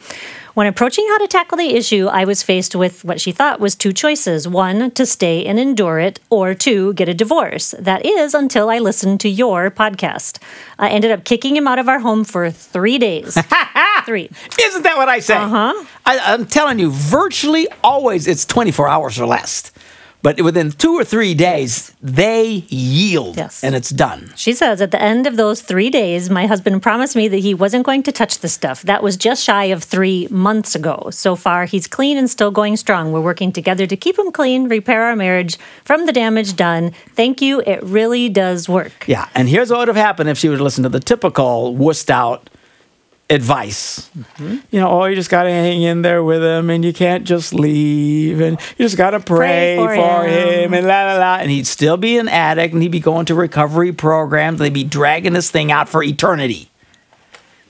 [0.56, 3.74] When approaching how to tackle the issue, I was faced with what she thought was
[3.74, 7.74] two choices one, to stay and endure it, or two, get a divorce.
[7.78, 10.38] That is until I listened to your podcast.
[10.78, 13.36] I ended up kicking him out of our home for three days.
[14.06, 14.30] three.
[14.58, 15.36] Isn't that what I say?
[15.36, 15.84] Uh-huh.
[16.06, 19.70] I, I'm telling you, virtually always it's 24 hours or less.
[20.26, 23.62] But within two or three days, they yield Yes.
[23.62, 24.32] and it's done.
[24.34, 27.54] She says at the end of those three days, my husband promised me that he
[27.54, 28.82] wasn't going to touch the stuff.
[28.82, 31.10] That was just shy of three months ago.
[31.12, 33.12] So far, he's clean and still going strong.
[33.12, 36.90] We're working together to keep him clean, repair our marriage from the damage done.
[37.14, 37.60] Thank you.
[37.64, 39.04] It really does work.
[39.06, 41.72] Yeah, and here's what would have happened if she would have listened to the typical
[41.76, 42.50] wussed out
[43.28, 44.08] advice.
[44.16, 44.56] Mm-hmm.
[44.70, 47.24] You know, oh, you just got to hang in there with him and you can't
[47.24, 50.48] just leave and you just got to pray, Pray for for, him.
[50.64, 50.74] him.
[50.74, 51.36] and la la la.
[51.36, 54.58] And he'd still be an addict and he'd be going to recovery programs.
[54.58, 56.70] They'd be dragging this thing out for eternity.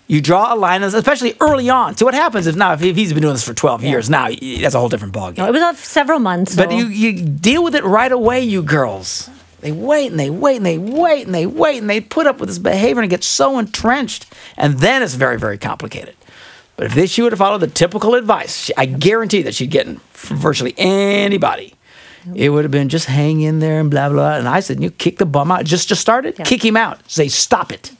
[0.08, 1.96] You draw a line, especially early on.
[1.96, 4.74] So what happens if now, if he's been doing this for 12 years, now that's
[4.76, 5.38] a whole different ballgame.
[5.38, 6.54] No, it was several months.
[6.54, 9.28] But you, you deal with it right away, you girls.
[9.66, 12.38] They wait and they wait and they wait and they wait and they put up
[12.38, 14.32] with this behavior and it gets so entrenched.
[14.56, 16.14] And then it's very, very complicated.
[16.76, 19.72] But if this, she would have followed the typical advice, she, I guarantee that she'd
[19.72, 21.74] get from virtually anybody.
[22.32, 24.36] It would have been just hang in there and blah, blah.
[24.36, 25.64] And I said, you kick the bum out.
[25.64, 26.38] Just, just start it.
[26.38, 26.44] Yeah.
[26.44, 27.00] Kick him out.
[27.10, 27.90] Say, stop it.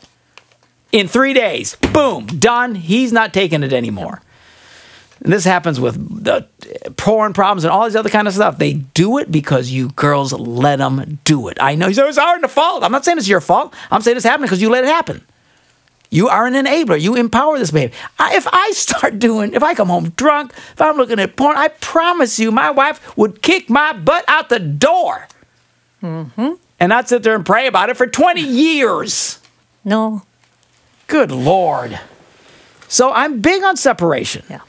[0.92, 2.76] In three days, boom, done.
[2.76, 4.22] He's not taking it anymore.
[5.22, 6.46] And this happens with the
[6.96, 8.58] porn problems and all these other kind of stuff.
[8.58, 11.56] They do it because you girls let them do it.
[11.60, 12.82] I know you it's our fault.
[12.82, 13.74] I'm not saying it's your fault.
[13.90, 15.24] I'm saying it's happening because you let it happen.
[16.10, 17.00] You are an enabler.
[17.00, 17.96] You empower this behavior.
[18.18, 21.56] I, if I start doing, if I come home drunk, if I'm looking at porn,
[21.56, 25.26] I promise you, my wife would kick my butt out the door.
[26.02, 26.54] Mm-hmm.
[26.78, 29.38] And I'd sit there and pray about it for 20 years.
[29.84, 30.22] no.
[31.08, 32.00] Good Lord.
[32.88, 34.44] So I'm big on separation.
[34.50, 34.60] Yeah.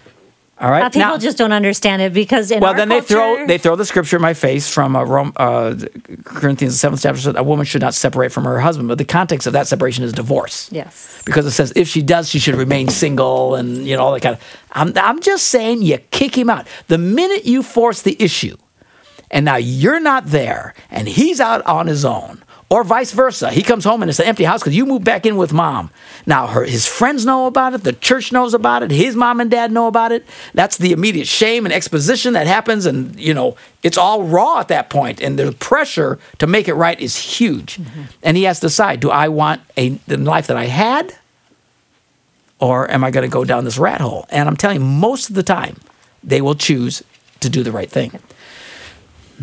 [0.59, 0.83] All right.
[0.83, 3.75] Uh, people Now- just don't understand it because in well, then they throw they throw
[3.75, 5.75] the scripture in my face from uh, Rome, uh,
[6.23, 7.21] Corinthians seventh chapter.
[7.21, 10.03] Said a woman should not separate from her husband, but the context of that separation
[10.03, 10.69] is divorce.
[10.71, 11.21] Yes.
[11.25, 14.21] Because it says if she does, she should remain single, and you know all that
[14.21, 14.41] kind of.
[14.71, 18.57] I'm I'm just saying you kick him out the minute you force the issue,
[19.29, 23.49] and now you're not there, and he's out on his own, Or vice versa.
[23.49, 25.89] He comes home and it's an empty house because you moved back in with mom.
[26.25, 27.83] Now, her, his friends know about it.
[27.83, 28.91] The church knows about it.
[28.91, 30.25] His mom and dad know about it.
[30.53, 32.85] That's the immediate shame and exposition that happens.
[32.85, 35.21] And, you know, it's all raw at that point.
[35.21, 37.77] And the pressure to make it right is huge.
[37.77, 38.01] Mm-hmm.
[38.21, 41.15] And he has to decide do I want a, the life that I had?
[42.59, 44.25] Or am I going to go down this rat hole?
[44.29, 45.77] And I'm telling you, most of the time,
[46.21, 47.01] they will choose
[47.39, 48.19] to do the right thing.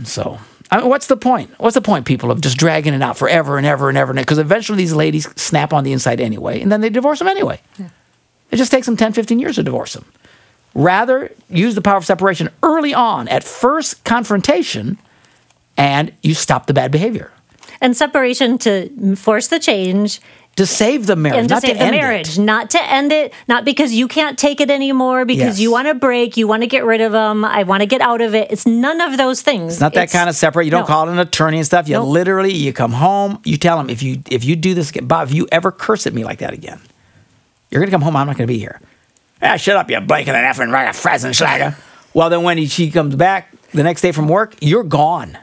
[0.03, 0.41] So,
[0.75, 1.51] I mean, what's the point?
[1.59, 4.13] What's the point, people, of just dragging it out forever and ever and ever?
[4.13, 7.61] Because eventually these ladies snap on the inside anyway, and then they divorce them anyway.
[8.51, 10.05] It just takes them 10, 15 years to divorce them.
[10.75, 14.99] Rather, use the power of separation early on at first confrontation,
[15.77, 17.31] and you stop the bad behavior
[17.81, 20.21] And separation to force the change
[20.57, 22.41] to save the marriage, and to not save to the end marriage, it.
[22.43, 25.61] not to end it, not because you can't take it anymore, because Yes.
[25.61, 28.01] you want to break, you want to get rid of them, I want to get
[28.01, 28.51] out of it.
[28.53, 29.73] It's none of those things.
[29.75, 30.65] It's not that kind of separate.
[30.67, 30.87] You don't no.
[30.87, 31.89] call an attorney and stuff.
[31.89, 32.09] You Nope.
[32.09, 33.41] literally you come home.
[33.45, 36.07] You tell him if you if you do this again, Bob, if you ever curse
[36.07, 36.81] at me like that again,
[37.71, 38.15] you're gonna come home.
[38.17, 38.81] I'm not gonna be here.
[39.43, 41.75] Ah, shut up, you blanket and effing ragga Frazenschlager.
[42.15, 45.37] Well, then when he, she comes back the next day from work, you're gone.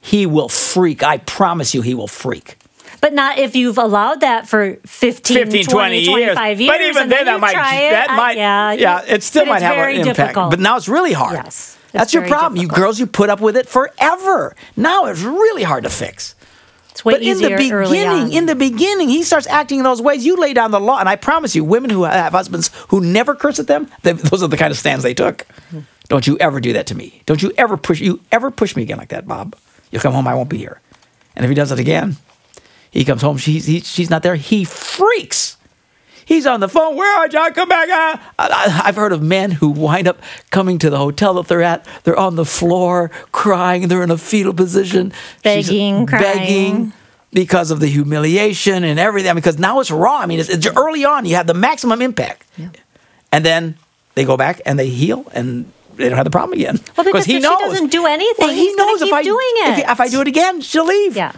[0.00, 1.02] He will freak.
[1.02, 2.56] I promise you, he will freak.
[3.00, 6.70] But not if you've allowed that for 15, 15, 20, 25 years.
[6.70, 10.16] But even then, that might, that might, yeah, yeah, it still might have an impact.
[10.18, 10.50] difficult.
[10.50, 11.34] But now it's really hard.
[11.44, 12.60] Yes, That's your problem.
[12.60, 14.54] You girls, you put up with it forever.
[14.76, 16.34] Now it's really hard to fix.
[16.90, 18.14] it's way But in easier the early on.
[18.26, 20.26] beginning, in the beginning, he starts acting in those ways.
[20.26, 23.34] You lay down the law, and I promise you, women who have husbands who never
[23.34, 25.46] curse at them, they, those are the kind of stands they took.
[26.08, 27.22] Don't you ever do that to me?
[27.24, 29.56] Don't you ever push you ever push me again like that, Bob?
[29.90, 30.80] You'll come home, I won't be here.
[31.34, 32.16] And if he does it again,
[32.90, 34.36] he comes home, she's he, she's not there.
[34.36, 35.56] He freaks.
[36.24, 36.94] He's on the phone.
[36.96, 37.52] Where are you?
[37.54, 37.88] Come back.
[37.90, 41.62] ah." I, I've heard of men who wind up coming to the hotel that they're
[41.62, 41.84] at.
[42.04, 43.88] They're on the floor crying.
[43.88, 46.22] They're in a fetal position, She's Begging, crying.
[46.38, 46.92] begging
[47.32, 49.34] because of the humiliation and everything.
[49.34, 50.18] Because now it's raw.
[50.18, 51.26] I mean, it's, it's early on.
[51.26, 52.46] You have the maximum impact,
[53.32, 53.76] and then
[54.14, 55.72] they go back and they heal and.
[55.96, 56.78] They don't have the problem again.
[56.96, 59.36] Well, because he if she doesn't do anything, well, he he's knows if I doing
[59.56, 59.88] If, it.
[59.90, 61.14] if I do it again, she'll leave.
[61.14, 61.32] yeah.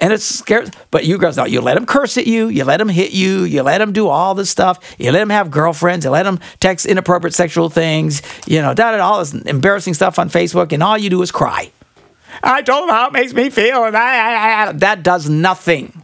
[0.00, 0.66] And it's scary.
[0.90, 3.44] But you girls know, you let him curse at you, you let him hit you,
[3.44, 6.40] you let him do all this stuff, you let him have girlfriends, you let him
[6.58, 10.72] text inappropriate sexual things, you know, da da da, all this embarrassing stuff on Facebook,
[10.72, 11.70] and all you do is cry.
[12.42, 16.02] I told him how it makes me feel, and I, I, I, that does nothing.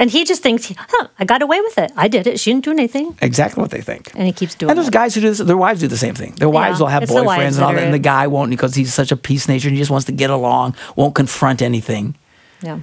[0.00, 1.92] And he just thinks, huh, I got away with it.
[1.94, 2.40] I did it.
[2.40, 3.18] She didn't do anything.
[3.20, 4.10] Exactly what they think.
[4.14, 4.72] And he keeps doing it.
[4.72, 4.94] And there's it.
[4.94, 5.38] guys who do this.
[5.38, 6.32] Their wives do the same thing.
[6.36, 7.98] Their wives Yeah, will have it's the wives boyfriends and all that that, and the
[7.98, 10.74] guy won't because he's such a peace nature and he just wants to get along,
[10.96, 12.16] won't confront anything.
[12.62, 12.80] Yeah.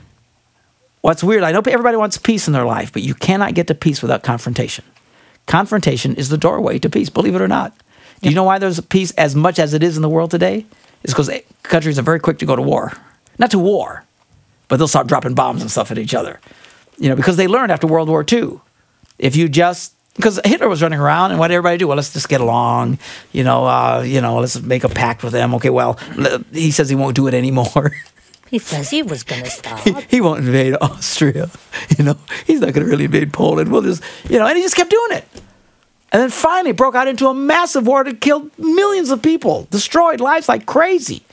[1.01, 3.75] What's weird, I know everybody wants peace in their life, but you cannot get to
[3.75, 4.83] peace without confrontation.
[5.45, 7.73] Confrontation is the doorway to peace, believe it or not.
[8.21, 10.65] Do you know why there's peace as much as it is in the world today?
[11.03, 11.29] It's because
[11.63, 12.93] countries are very quick to go to war.
[13.37, 14.03] Not to war,
[14.67, 16.39] but they'll start dropping bombs and stuff at each other.
[16.97, 18.59] You know, because they learned after World War II.
[19.19, 21.87] If you just because Hitler was running around and what did everybody do?
[21.87, 22.97] Well, let's just get along.
[23.31, 25.53] You know, uh, you know, let's make a pact with them.
[25.55, 25.99] Okay, well,
[26.51, 27.91] he says he won't do it anymore.
[28.49, 29.79] He says he was going to stop.
[30.09, 31.49] he won't invade Austria.
[31.97, 33.71] You know, he's not going to really invade Poland.
[33.71, 35.25] We'll just, you know, and he just kept doing it.
[36.11, 40.19] And then finally broke out into a massive war that killed millions of people, destroyed
[40.19, 41.23] lives like crazy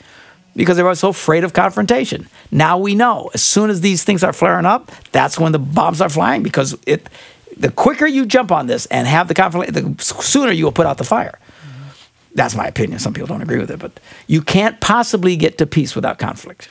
[0.54, 2.28] because they were so afraid of confrontation.
[2.50, 6.00] Now we know as soon as these things are flaring up, that's when the bombs
[6.00, 7.08] are flying because it,
[7.56, 10.86] the quicker you jump on this and have the conflict, the sooner you will put
[10.86, 11.38] out the fire.
[11.38, 11.88] Mm-hmm.
[12.34, 12.98] That's my opinion.
[13.00, 16.70] Some people don't agree with it, but you can't possibly get to peace without conflict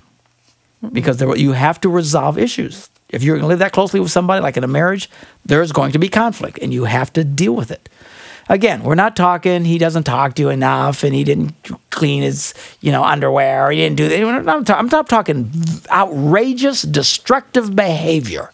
[0.92, 2.90] because there, you have to resolve issues.
[3.10, 5.10] If you're going to live that closely with somebody, like in a marriage,
[5.46, 7.88] there's going to be conflict, and you have to deal with it.
[8.50, 9.64] Again, we're not talking.
[9.64, 11.54] He doesn't talk to you enough, and he didn't
[11.92, 13.68] clean his, you know, underwear.
[13.68, 14.22] Or he didn't do that.
[14.22, 15.50] I'm not, I'm not talking
[15.90, 18.52] outrageous, destructive behavior.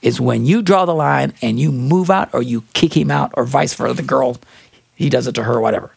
[0.00, 3.30] Is when you draw the line and you move out, or you kick him out,
[3.34, 3.94] or vice versa.
[3.94, 4.38] The girl,
[4.96, 5.92] he does it to her, whatever.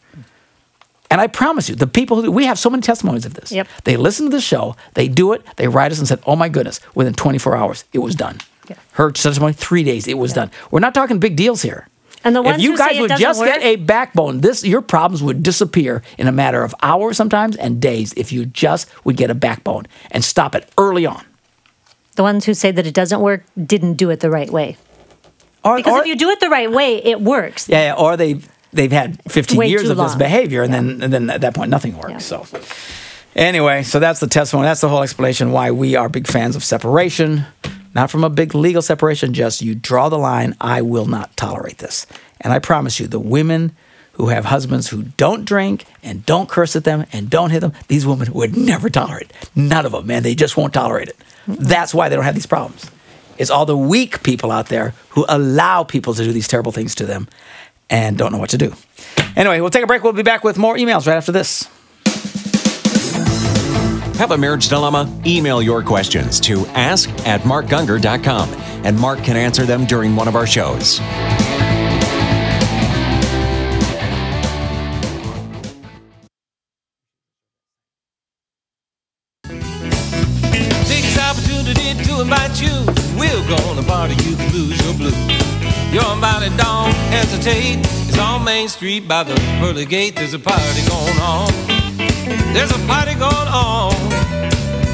[1.10, 3.52] And I promise you, the people who we have so many testimonies of this.
[3.52, 3.68] Yep.
[3.84, 6.48] They listen to the show, they do it, they write us and said, "Oh my
[6.48, 8.38] goodness!" Within 24 hours, it was done.
[8.68, 8.76] Yeah.
[8.92, 10.50] Her testimony, three days, it was done.
[10.70, 11.86] We're not talking big deals here.
[12.24, 13.52] And the ones you who guys say it would doesn't work If you guys would
[13.52, 17.54] just get a backbone, this your problems would disappear in a matter of hours, sometimes
[17.54, 21.24] and days, if you just would get a backbone and stop it early on.
[22.16, 24.76] The ones who say that it doesn't work didn't do it the right way.
[25.62, 27.68] Or, Because or- if you do it the right way, it works.
[27.68, 28.40] Yeah, yeah, or they
[28.72, 31.70] they've had 15 Way years of this behavior, and then and then at that point
[31.70, 32.30] nothing works.
[32.30, 32.42] Yeah.
[32.42, 32.46] So
[33.34, 34.66] anyway, so that's the testimony.
[34.66, 37.44] That's the whole explanation why we are big fans of separation,
[37.94, 39.34] not from a big legal separation.
[39.34, 40.56] Just you draw the line.
[40.60, 42.06] I will not tolerate this,
[42.40, 43.76] and I promise you, the women
[44.12, 47.72] who have husbands who don't drink and don't curse at them and don't hit them,
[47.88, 49.50] these women would never tolerate it.
[49.54, 50.22] None of them, man.
[50.22, 51.16] They just won't tolerate it.
[51.46, 52.90] That's why they don't have these problems.
[53.38, 56.94] It's all the weak people out there who allow people to do these terrible things
[56.96, 57.28] to them
[57.90, 58.74] and don't know what to do.
[59.36, 60.02] Anyway, we'll take a break.
[60.02, 61.68] We'll be back with more emails right after this.
[64.18, 65.12] Have a marriage dilemma?
[65.26, 68.48] Email your questions to ask at markgungor.com
[68.86, 71.00] and Mark can answer them during one of our shows.
[82.16, 82.72] To invite you.
[83.18, 85.10] We're gonna party, you can lose your blue.
[85.92, 87.76] Your body don't hesitate.
[88.08, 90.16] It's on Main Street by the pearly gate.
[90.16, 91.52] There's a party going on.
[92.54, 93.92] There's a party going on.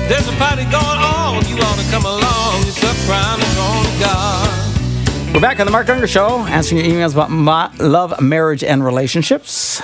[0.08, 1.46] There's a party going on.
[1.46, 2.62] You wanna come along?
[2.66, 5.32] It's a promise on God.
[5.32, 9.80] We're back on the Mark Gungor Show, answering your emails about love, marriage, and relationships.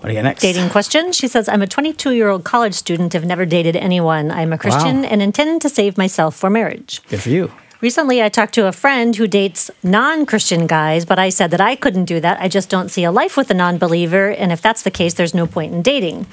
[0.00, 0.42] What do you got next?
[0.42, 1.12] Dating question.
[1.12, 4.30] She says, I'm a 22 year old college student, have never dated anyone.
[4.30, 5.08] I'm a Christian Wow.
[5.10, 7.00] and intend to save myself for marriage.
[7.08, 7.52] Good for you.
[7.80, 11.60] Recently, I talked to a friend who dates non Christian guys, but I said that
[11.60, 12.40] I couldn't do that.
[12.40, 15.14] I just don't see a life with a non believer, and if that's the case,
[15.14, 16.26] there's no point in dating.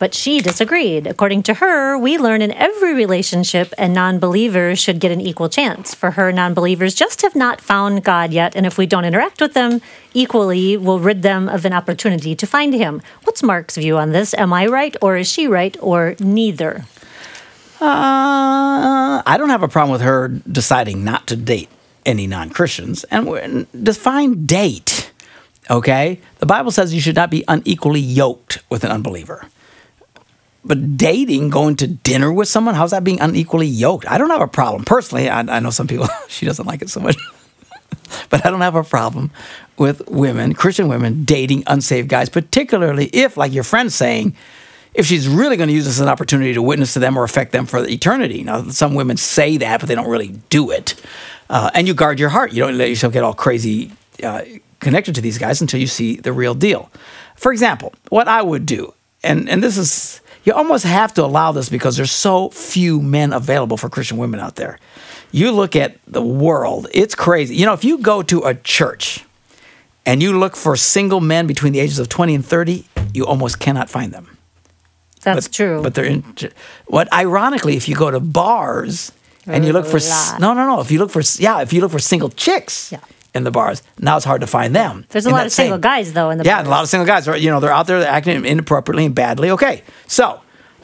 [0.00, 1.06] But she disagreed.
[1.06, 5.48] According to her, we learn in every relationship, and non believers should get an equal
[5.48, 5.94] chance.
[5.94, 9.40] For her, non believers just have not found God yet, and if we don't interact
[9.40, 9.80] with them
[10.14, 13.02] equally, we'll rid them of an opportunity to find Him.
[13.22, 14.34] What's Mark's view on this?
[14.34, 16.86] Am I right, or is she right, or neither?
[17.80, 21.68] Uh, I don't have a problem with her deciding not to date
[22.04, 23.04] any non Christians.
[23.04, 25.12] And define date,
[25.70, 26.20] okay?
[26.38, 29.46] The Bible says you should not be unequally yoked with an unbeliever.
[30.64, 34.06] But dating, going to dinner with someone, how's that being unequally yoked?
[34.10, 34.84] I don't have a problem.
[34.84, 37.16] Personally, I, I know some people, she doesn't like it so much.
[38.30, 39.30] but I don't have a problem
[39.76, 44.34] with women, Christian women, dating unsaved guys, particularly if, like your friend's saying,
[44.98, 47.22] if she's really going to use this as an opportunity to witness to them or
[47.22, 48.42] affect them for eternity.
[48.42, 51.00] Now, some women say that, but they don't really do it.
[51.48, 52.52] Uh, and you guard your heart.
[52.52, 53.92] You don't let yourself get all crazy
[54.24, 54.42] uh,
[54.80, 56.90] connected to these guys until you see the real deal.
[57.36, 58.92] For example, what I would do,
[59.22, 63.32] and, and this is, you almost have to allow this because there's so few men
[63.32, 64.80] available for Christian women out there.
[65.30, 67.54] You look at the world, it's crazy.
[67.54, 69.24] You know, if you go to a church
[70.04, 72.84] and you look for single men between the ages of 20 and 30,
[73.14, 74.37] you almost cannot find them
[75.22, 75.82] That's but, true.
[75.82, 76.24] But they're in.
[76.86, 79.12] What ironically, if you go to bars
[79.46, 79.98] and you look for
[80.38, 80.80] no, no, no.
[80.80, 83.00] If you look for yeah, if you look for single chicks Yeah.
[83.34, 85.04] in the bars, now it's hard to find them.
[85.08, 87.06] There's a lot of single same- guys, though, in the yeah, a lot of single
[87.06, 87.26] guys.
[87.26, 87.40] Right?
[87.40, 89.50] You know, they're out there acting inappropriately and badly.
[89.50, 90.40] Okay, so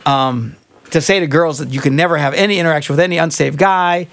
[0.07, 0.57] um,
[0.91, 4.09] to say to girls that you can never have any interaction with any unsaved guy,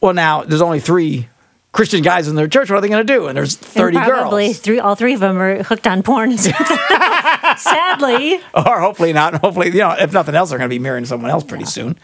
[0.00, 1.28] well, now there's only three
[1.76, 2.70] Christian guys in their church.
[2.70, 3.26] What are they going to do?
[3.26, 4.58] And there's And 30 probably girls.
[4.58, 6.36] three, all three of them are hooked on porn.
[7.58, 9.34] Sadly, or hopefully not.
[9.40, 11.98] Hopefully, you know, if nothing else, they're going to be marrying someone else pretty soon.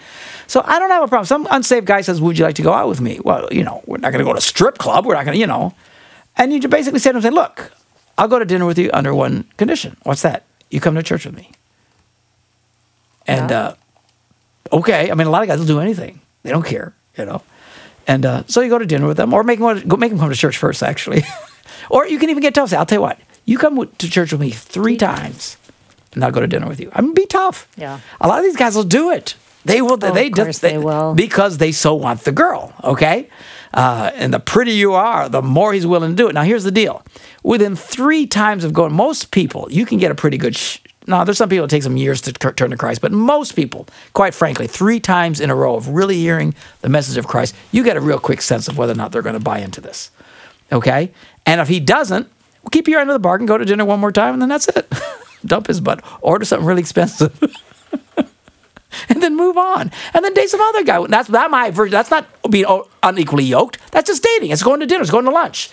[0.47, 1.25] So I don't have a problem.
[1.27, 3.83] Some unsaved guy says, "Would you like to go out with me?" Well, you know,
[3.87, 5.07] we're not going to go to a strip club.
[5.07, 5.75] We're not going to, you know.
[6.37, 7.73] And you just basically say to him, "Say, look,
[8.19, 9.97] I'll go to dinner with you under one condition.
[10.03, 10.45] What's that?
[10.71, 11.51] You come to church with me."
[13.27, 13.59] And Yeah.
[13.61, 13.75] uh,
[14.73, 16.21] okay, I mean, a lot of guys will do anything.
[16.43, 17.43] They don't care, you know.
[18.07, 20.19] And uh, so you go to dinner with them, or make them go make them
[20.19, 21.23] come to church first, actually.
[21.91, 22.71] or you can even get tough.
[22.71, 25.57] Say, I'll tell you what, you come to church with me three times,
[26.15, 26.91] and I'll go to dinner with you.
[26.95, 27.69] I'm mean, be tough.
[27.77, 28.01] Yeah.
[28.21, 29.37] A lot of these guys will do it.
[29.65, 29.93] They will.
[29.93, 31.15] Oh, they of just course they will.
[31.15, 32.73] because they so want the girl.
[32.83, 33.29] Okay.
[33.73, 36.35] Uh, and the prettier you are, the more he's willing to do it.
[36.35, 37.05] Now, here's the deal:
[37.45, 40.57] within three times of going, most people you can get a pretty good.
[40.57, 43.13] Sh- now, there's some people it takes them years to tur- turn to Christ, but
[43.13, 47.27] most people, quite frankly, three times in a row of really hearing the message of
[47.27, 49.59] Christ, you get a real quick sense of whether or not they're going to buy
[49.59, 50.11] into this.
[50.71, 51.13] Okay,
[51.45, 52.31] and if he doesn't,
[52.63, 54.49] well, keep your end of the bargain, go to dinner one more time, and then
[54.49, 54.91] that's it.
[55.45, 56.05] Dump his butt.
[56.21, 57.35] Order something really expensive.
[59.09, 61.05] and then move on, and then date some other guy.
[61.09, 61.93] That's that my version.
[61.93, 62.65] That's not being
[63.03, 63.79] unequally yoked.
[63.91, 64.51] That's just dating.
[64.53, 65.03] It's going to dinner.
[65.03, 65.71] It's going to lunch.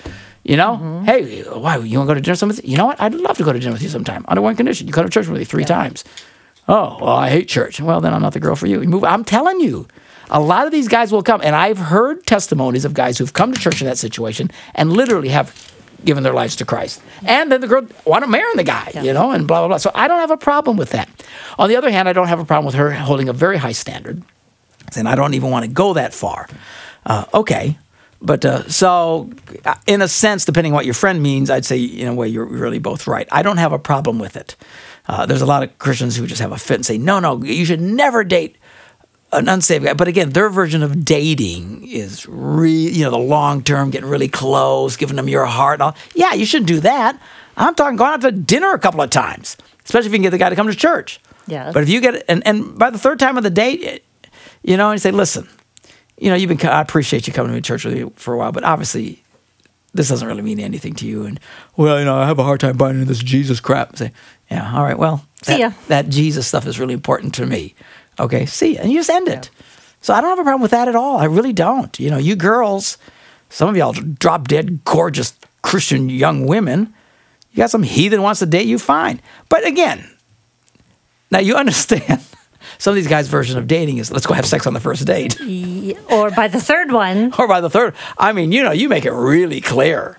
[0.50, 1.06] You know, Mm-hmm.
[1.06, 2.36] hey, why you want to go to dinner?
[2.36, 3.00] Some you know what?
[3.00, 5.10] I'd love to go to dinner with you sometime under one condition: you come to
[5.12, 6.04] church with me three times.
[6.68, 7.80] Oh, well, I hate church.
[7.80, 8.82] Well, then I'm not the girl for you.
[8.82, 9.04] You move.
[9.04, 9.88] I'm telling you,
[10.32, 13.54] a lot of these guys will come, and I've heard testimonies of guys who've come
[13.54, 15.54] to church in that situation and literally have
[16.04, 17.00] given their lives to Christ.
[17.26, 19.78] And then the girl want to marry the guy, you know, and blah blah blah.
[19.78, 21.08] So I don't have a problem with that.
[21.60, 23.74] On the other hand, I don't have a problem with her holding a very high
[23.74, 24.24] standard,
[24.98, 26.48] and I don't even want to go that far.
[27.06, 27.78] Uh, okay.
[28.22, 29.30] But uh, so,
[29.88, 32.46] in a sense, depending on what your friend means, I'd say in a way you're
[32.46, 33.28] really both right.
[33.32, 34.56] I don't have a problem with it.
[35.08, 37.42] Uh, there's a lot of Christians who just have a fit and say, no, no,
[37.42, 38.58] you should never date
[39.32, 39.94] an unsaved guy.
[39.94, 44.28] But again, their version of dating is re, you know, the long term, getting really
[44.28, 45.76] close, giving them your heart.
[45.76, 45.96] And all.
[46.14, 47.20] Yeah, you shouldn't do that.
[47.58, 50.30] I'm talking going out to dinner a couple of times, especially if you can get
[50.32, 51.20] the guy to come to church.
[51.48, 51.72] Yeah.
[51.72, 54.04] But if you get and and by the third time of the date,
[54.64, 55.48] you know, and you say, listen,
[56.20, 58.52] you know, you've been I appreciate you coming to church with me for a while,
[58.52, 59.24] but obviously
[59.94, 61.26] this doesn't really mean anything to you.
[61.26, 61.40] And
[61.78, 63.98] well, you know, I have a hard time buying into this Jesus crap.
[63.98, 64.12] Say,
[64.52, 65.72] yeah, all right, well, See that, ya.
[65.88, 67.74] that Jesus stuff is really important to me.
[68.20, 68.82] Okay, see, ya.
[68.82, 69.50] and you just end it.
[70.02, 71.18] So I don't have a problem with that at all.
[71.18, 71.98] I really don't.
[72.00, 72.98] You know, you girls,
[73.50, 76.94] some of y'all drop dead gorgeous Christian young women.
[77.52, 79.22] You got some heathen wants to date you, fine.
[79.50, 80.10] But again,
[81.32, 82.22] now you understand.
[82.78, 85.06] Some of these guys' version of dating is let's go have sex on the first
[85.06, 85.40] date.
[86.10, 87.96] Or by the third one, or by the third.
[88.18, 90.18] I mean, you know, you make it really clear.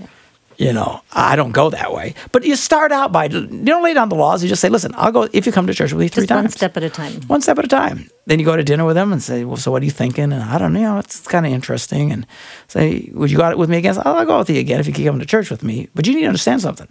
[0.56, 2.14] You know, I don't go that way.
[2.32, 4.42] But you start out by you don't lay down the laws.
[4.42, 6.34] You just say, listen, I'll go if you come to church with me three just
[6.34, 7.14] one step at a time.
[7.28, 8.10] One step at a time.
[8.26, 10.24] Then you go to dinner with them and say, well, so what are you thinking?
[10.24, 12.12] And I don't know, it's kind of interesting.
[12.12, 12.26] And
[12.68, 13.96] say, would you go out with me again?
[14.04, 15.88] Oh, I'll go out with you again if you keep coming to church with me.
[15.94, 16.88] But you need to understand something.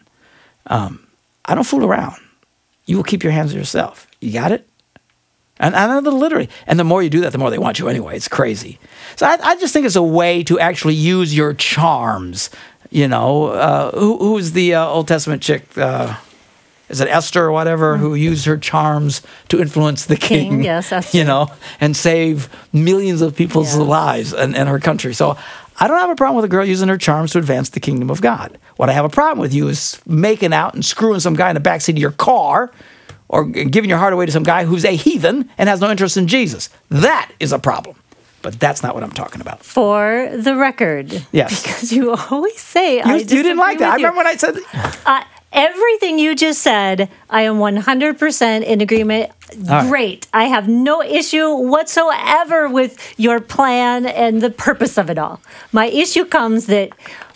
[0.68, 1.08] Um,
[1.46, 2.16] I don't fool around.
[2.86, 4.08] You will keep your hands to yourself.
[4.20, 4.69] You got it?
[5.60, 7.90] And, and the literally, and the more you do that, the more they want you
[7.90, 8.16] anyway.
[8.16, 8.80] It's crazy.
[9.18, 12.50] So I, I just think it's a way to actually use your charms.
[12.92, 15.64] You know, uh, who, who's the uh, Old Testament chick?
[15.78, 16.16] Uh,
[16.88, 20.50] is it Esther or whatever who used her charms to influence the king?
[20.50, 21.18] King, yes, Esther.
[21.18, 21.50] You know,
[21.80, 23.84] and save millions of people's Yeah.
[23.84, 25.14] lives and, and her country.
[25.14, 25.38] So
[25.80, 28.10] I don't have a problem with a girl using her charms to advance the kingdom
[28.10, 28.58] of God.
[28.78, 31.54] What I have a problem with you is making out and screwing some guy in
[31.56, 32.72] the backseat of your car
[33.30, 36.18] or giving your heart away to some guy who's a heathen and has no interest
[36.18, 36.70] in Jesus.
[36.90, 37.96] That is a problem.
[38.42, 39.64] But that's not what I'm talking about.
[39.64, 41.26] For the record.
[41.32, 41.62] Yes.
[41.62, 43.92] Because you always say You, I you didn't like that.
[43.94, 44.56] I remember when I said,
[45.06, 49.32] Uh, everything you just said, I am 100% in agreement.
[49.58, 49.90] right.
[49.90, 50.28] Great.
[50.34, 55.42] I have no issue whatsoever with your plan and the purpose of it all.
[55.74, 56.90] My issue comes that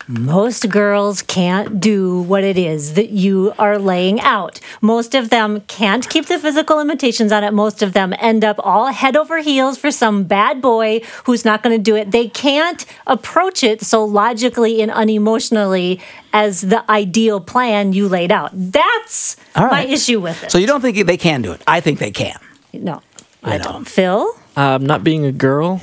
[0.08, 4.60] most girls can't do what it is that you are laying out.
[4.82, 7.54] Most of them can't keep the physical limitations on it.
[7.54, 11.64] Most of them end up all head over heels for some bad boy who's not
[11.64, 12.12] going to do it.
[12.12, 16.02] They can't approach it so logically and unemotionally
[16.34, 18.52] as the ideal plan you laid out.
[18.54, 20.52] That's All my issue with it.
[20.52, 21.62] so you don't think they can do it?
[21.68, 22.38] I think they can.
[22.74, 23.02] no,
[23.44, 23.64] I I know.
[23.64, 23.88] don't.
[23.88, 24.28] Phil?
[24.56, 25.82] Um, not being a girl,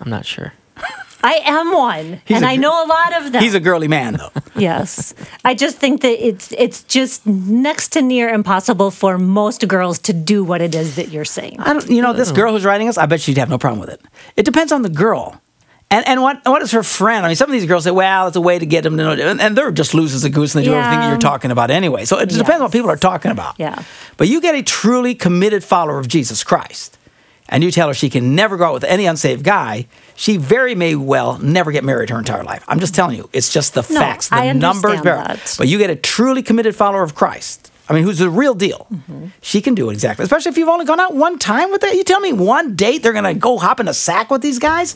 [0.00, 0.52] I'm not sure.
[1.22, 3.42] I am one, He's and a I know a lot of them.
[3.42, 4.30] He's a girly man, though.
[4.56, 5.14] yes,
[5.44, 10.12] I just think that it's it's just next to near impossible for most girls to
[10.12, 11.60] do what it is that you're saying.
[11.60, 13.80] I don't, you know, this girl who's writing us, I bet she'd have no problem
[13.80, 14.00] with it.
[14.36, 15.40] It depends on the girl.
[15.90, 17.24] And, and what what is her friend?
[17.26, 19.02] I mean, some of these girls say, well, it's a way to get them to
[19.04, 19.12] know.
[19.12, 21.70] And, and they're just losers a goose and they do everything that you're talking about
[21.70, 22.06] anyway.
[22.06, 23.56] So it depends on what people are talking about.
[23.58, 23.82] Yeah.
[24.16, 26.96] But you get a truly committed follower of Jesus Christ,
[27.48, 30.74] and you tell her she can never go out with any unsaved guy, she very
[30.74, 32.64] may well never get married her entire life.
[32.68, 34.28] I'm just telling you, it's just the No, facts.
[34.28, 35.54] The I numbers that.
[35.58, 37.70] But you get a truly committed follower of Christ.
[37.88, 38.86] I mean, who's the real deal?
[38.92, 39.26] Mm-hmm.
[39.42, 40.22] She can do it exactly.
[40.22, 41.94] Especially if you've only gone out one time with that.
[41.94, 44.58] You tell me one date they're going to go hop in a sack with these
[44.58, 44.94] guys?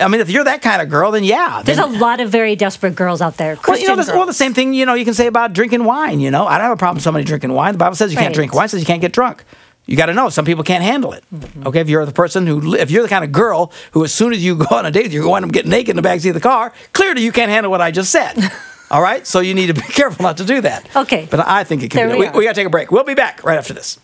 [0.00, 1.62] I mean, if you're that kind of girl, then yeah.
[1.62, 3.54] There's then- a lot of very desperate girls out there.
[3.54, 5.84] well, Christian you know, well, the same thing you know you can say about drinking
[5.84, 6.18] wine.
[6.20, 7.72] You know, I don't have a problem with somebody drinking wine.
[7.72, 8.68] The Bible says you can't drink wine.
[8.68, 9.44] Says you can't get drunk.
[9.86, 11.24] You got to know some people can't handle it.
[11.34, 11.66] Mm-hmm.
[11.66, 14.32] Okay, if you're the person who, if you're the kind of girl who, as soon
[14.32, 16.34] as you go on a date, you're going to get naked in the backseat of
[16.34, 16.72] the car.
[16.92, 18.34] Clearly, you can't handle what I just said.
[18.90, 20.94] All right, so you need to be careful not to do that.
[20.94, 21.26] Okay.
[21.30, 22.08] but I think it can.
[22.08, 22.20] There be.
[22.20, 22.90] we We, we got to take a break.
[22.92, 23.98] We'll be back right after this.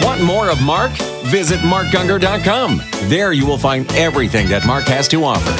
[0.00, 0.92] Want more of Mark?
[1.26, 2.80] Visit markgungor.com.
[3.08, 5.50] There you will find everything that Mark has to offer.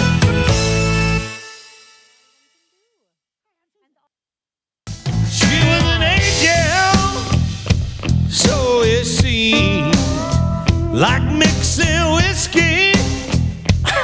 [10.97, 12.93] Like mixing whiskey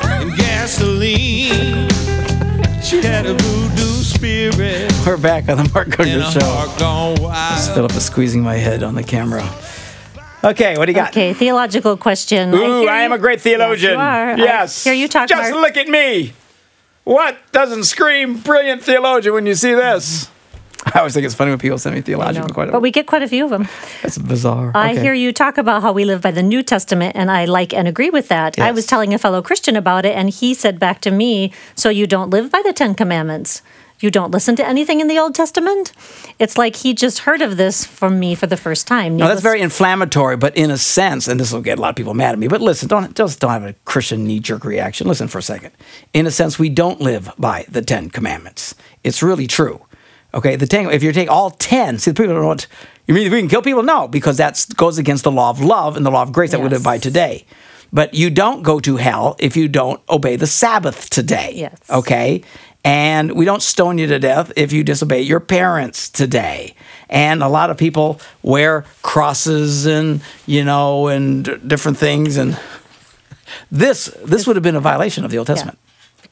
[0.04, 1.88] and gasoline.
[2.82, 6.40] She had a voodoo spirit We're back on the Mark and Show.
[6.44, 7.74] heart.
[7.74, 9.42] Philip is squeezing my head on the camera.
[10.44, 11.10] Okay, what do you got?
[11.10, 12.52] Okay, theological question.
[12.52, 13.92] Ooh, hear I am you- a great theologian.
[13.94, 14.92] Yes, you are.
[14.92, 15.62] I hear you talk, Just Mark.
[15.62, 16.34] look at me.
[17.04, 20.28] What doesn't scream brilliant theologian when you see this?
[20.94, 22.72] I always think it's funny when people send me theological questions.
[22.72, 23.68] But we get quite a few of them.
[24.02, 24.72] That's bizarre.
[24.74, 25.00] I Okay.
[25.02, 27.86] hear you talk about how we live by the New Testament, and I like and
[27.86, 28.58] agree with that.
[28.58, 31.88] I was telling a fellow Christian about it, and he said back to me, So
[31.88, 33.62] you don't live by the Ten Commandments?
[34.00, 35.92] You don't listen to anything in the Old Testament?
[36.40, 39.16] It's like he just heard of this from me for the first time.
[39.16, 41.94] No, that's very inflammatory, but in a sense, and this will get a lot of
[41.94, 42.48] people mad at me.
[42.48, 45.06] But listen, don't just don't have a Christian knee jerk reaction.
[45.06, 45.70] Listen for a second.
[46.12, 48.74] In a sense, we don't live by the Ten Commandments.
[49.04, 49.86] It's really true.
[50.34, 50.90] Okay, the ten.
[50.90, 52.66] If you take all ten, see, the people don't know what
[53.06, 53.30] you mean.
[53.30, 56.10] We can kill people, no, because that goes against the law of love and the
[56.10, 57.44] law of grace that we live by today.
[57.92, 61.52] But you don't go to hell if you don't obey the Sabbath today.
[61.54, 61.76] Yes.
[61.90, 62.42] Okay.
[62.84, 66.74] And we don't stone you to death if you disobey your parents today.
[67.10, 72.38] And a lot of people wear crosses and, you know, and different things.
[72.38, 72.58] And
[73.70, 75.78] this this would have been a violation of the Old Testament.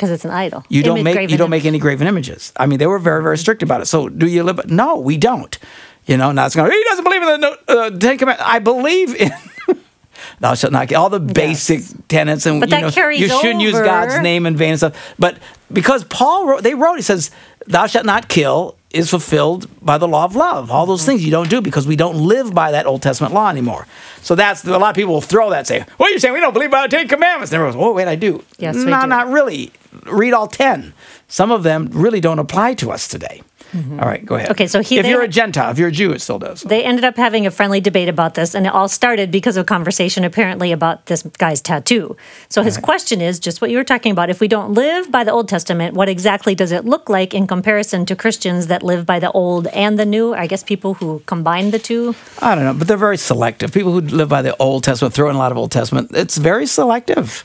[0.00, 0.64] Because it's an idol.
[0.70, 1.60] You don't Image, make you don't image.
[1.62, 2.54] make any graven images.
[2.56, 3.86] I mean, they were very very strict about it.
[3.86, 4.70] So do you live?
[4.70, 5.58] No, we don't.
[6.06, 6.72] You know, now it's going.
[6.72, 8.42] He doesn't believe in the no- uh, Ten Commandments.
[8.46, 9.30] I believe in.
[10.40, 11.02] Thou shalt not kill.
[11.02, 13.74] All the basic tenets, and But you that know, carries you shouldn't use.
[13.74, 15.14] God's name in vain and stuff.
[15.18, 15.38] But
[15.70, 17.30] because Paul wrote, they wrote, he says,
[17.66, 20.68] "Thou shalt not kill." Is fulfilled by the law of love.
[20.70, 21.10] All those mm-hmm.
[21.10, 23.86] things you don't do because we don't live by that Old Testament law anymore.
[24.20, 26.40] So that's a lot of people will throw that and say, "Well, you're saying we
[26.40, 28.86] don't believe by the Ten Commandments?" And everyone goes, "Oh, wait, I do." Yes, we
[28.86, 29.06] no, do.
[29.06, 29.70] not really.
[30.06, 30.92] Read all ten.
[31.28, 33.42] Some of them really don't apply to us today.
[33.74, 34.46] All right, go ahead.
[34.46, 34.52] Mm-hmm.
[34.52, 36.62] Okay, so he- if they you're a Gentile, if you're a Jew, it still does.
[36.62, 39.66] They ended up having a friendly debate about this, and it all started because of
[39.66, 42.16] conversation apparently about this guy's tattoo.
[42.48, 44.30] So his question is just what you were talking about.
[44.30, 47.46] If we don't live by the Old Testament, what exactly does it look like in
[47.46, 50.34] comparison to Christians that live by the Old and the New?
[50.34, 52.14] I guess people who combine the two.
[52.40, 53.72] I don't know, but they're very selective.
[53.72, 56.10] People who live by the Old Testament throw in a lot of Old Testament.
[56.12, 57.44] It's very selective.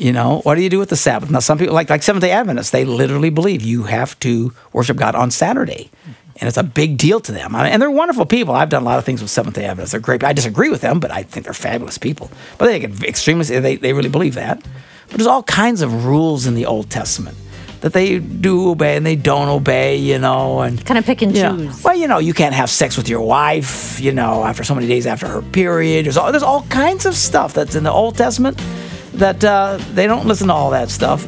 [0.00, 1.30] You know, what do you do with the Sabbath?
[1.30, 4.96] Now, some people, like like Seventh Day Adventists, they literally believe you have to worship
[4.96, 5.90] God on Saturday,
[6.40, 7.54] and it's a big deal to them.
[7.54, 8.54] I mean, and they're wonderful people.
[8.54, 9.92] I've done a lot of things with Seventh Day Adventists.
[9.92, 10.24] They're great.
[10.24, 12.30] I disagree with them, but I think they're fabulous people.
[12.56, 13.44] But they get extremely.
[13.44, 14.62] They they really believe that.
[15.08, 17.36] But there's all kinds of rules in the Old Testament
[17.82, 19.96] that they do obey and they don't obey.
[19.96, 21.84] You know, and Kind of pick and you know, choose.
[21.84, 24.86] well, you know, you can't have sex with your wife, you know, after so many
[24.86, 26.06] days after her period.
[26.06, 28.58] There's all, there's all kinds of stuff that's in the Old Testament
[29.14, 31.26] that uh, they don't listen to all that stuff.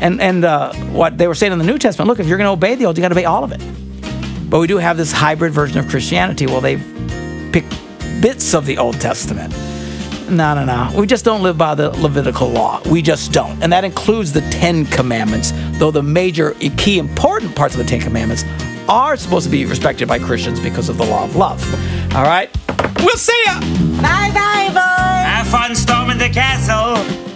[0.00, 2.48] And and uh, what they were saying in the New Testament, look, if you're going
[2.48, 3.60] to obey the old, you got to obey all of it.
[4.50, 6.46] But we do have this hybrid version of Christianity.
[6.46, 6.76] Well, they
[7.52, 7.64] pick
[8.20, 9.52] bits of the Old Testament.
[10.30, 10.92] No, no, no.
[10.96, 12.80] We just don't live by the Levitical law.
[12.88, 13.60] We just don't.
[13.62, 18.00] And that includes the Ten Commandments, though the major, key, important parts of the Ten
[18.00, 18.44] Commandments
[18.88, 21.62] are supposed to be respected by Christians because of the law of love.
[22.14, 22.50] All right?
[23.00, 23.60] We'll see ya!
[25.40, 27.29] Have fun storming the castle.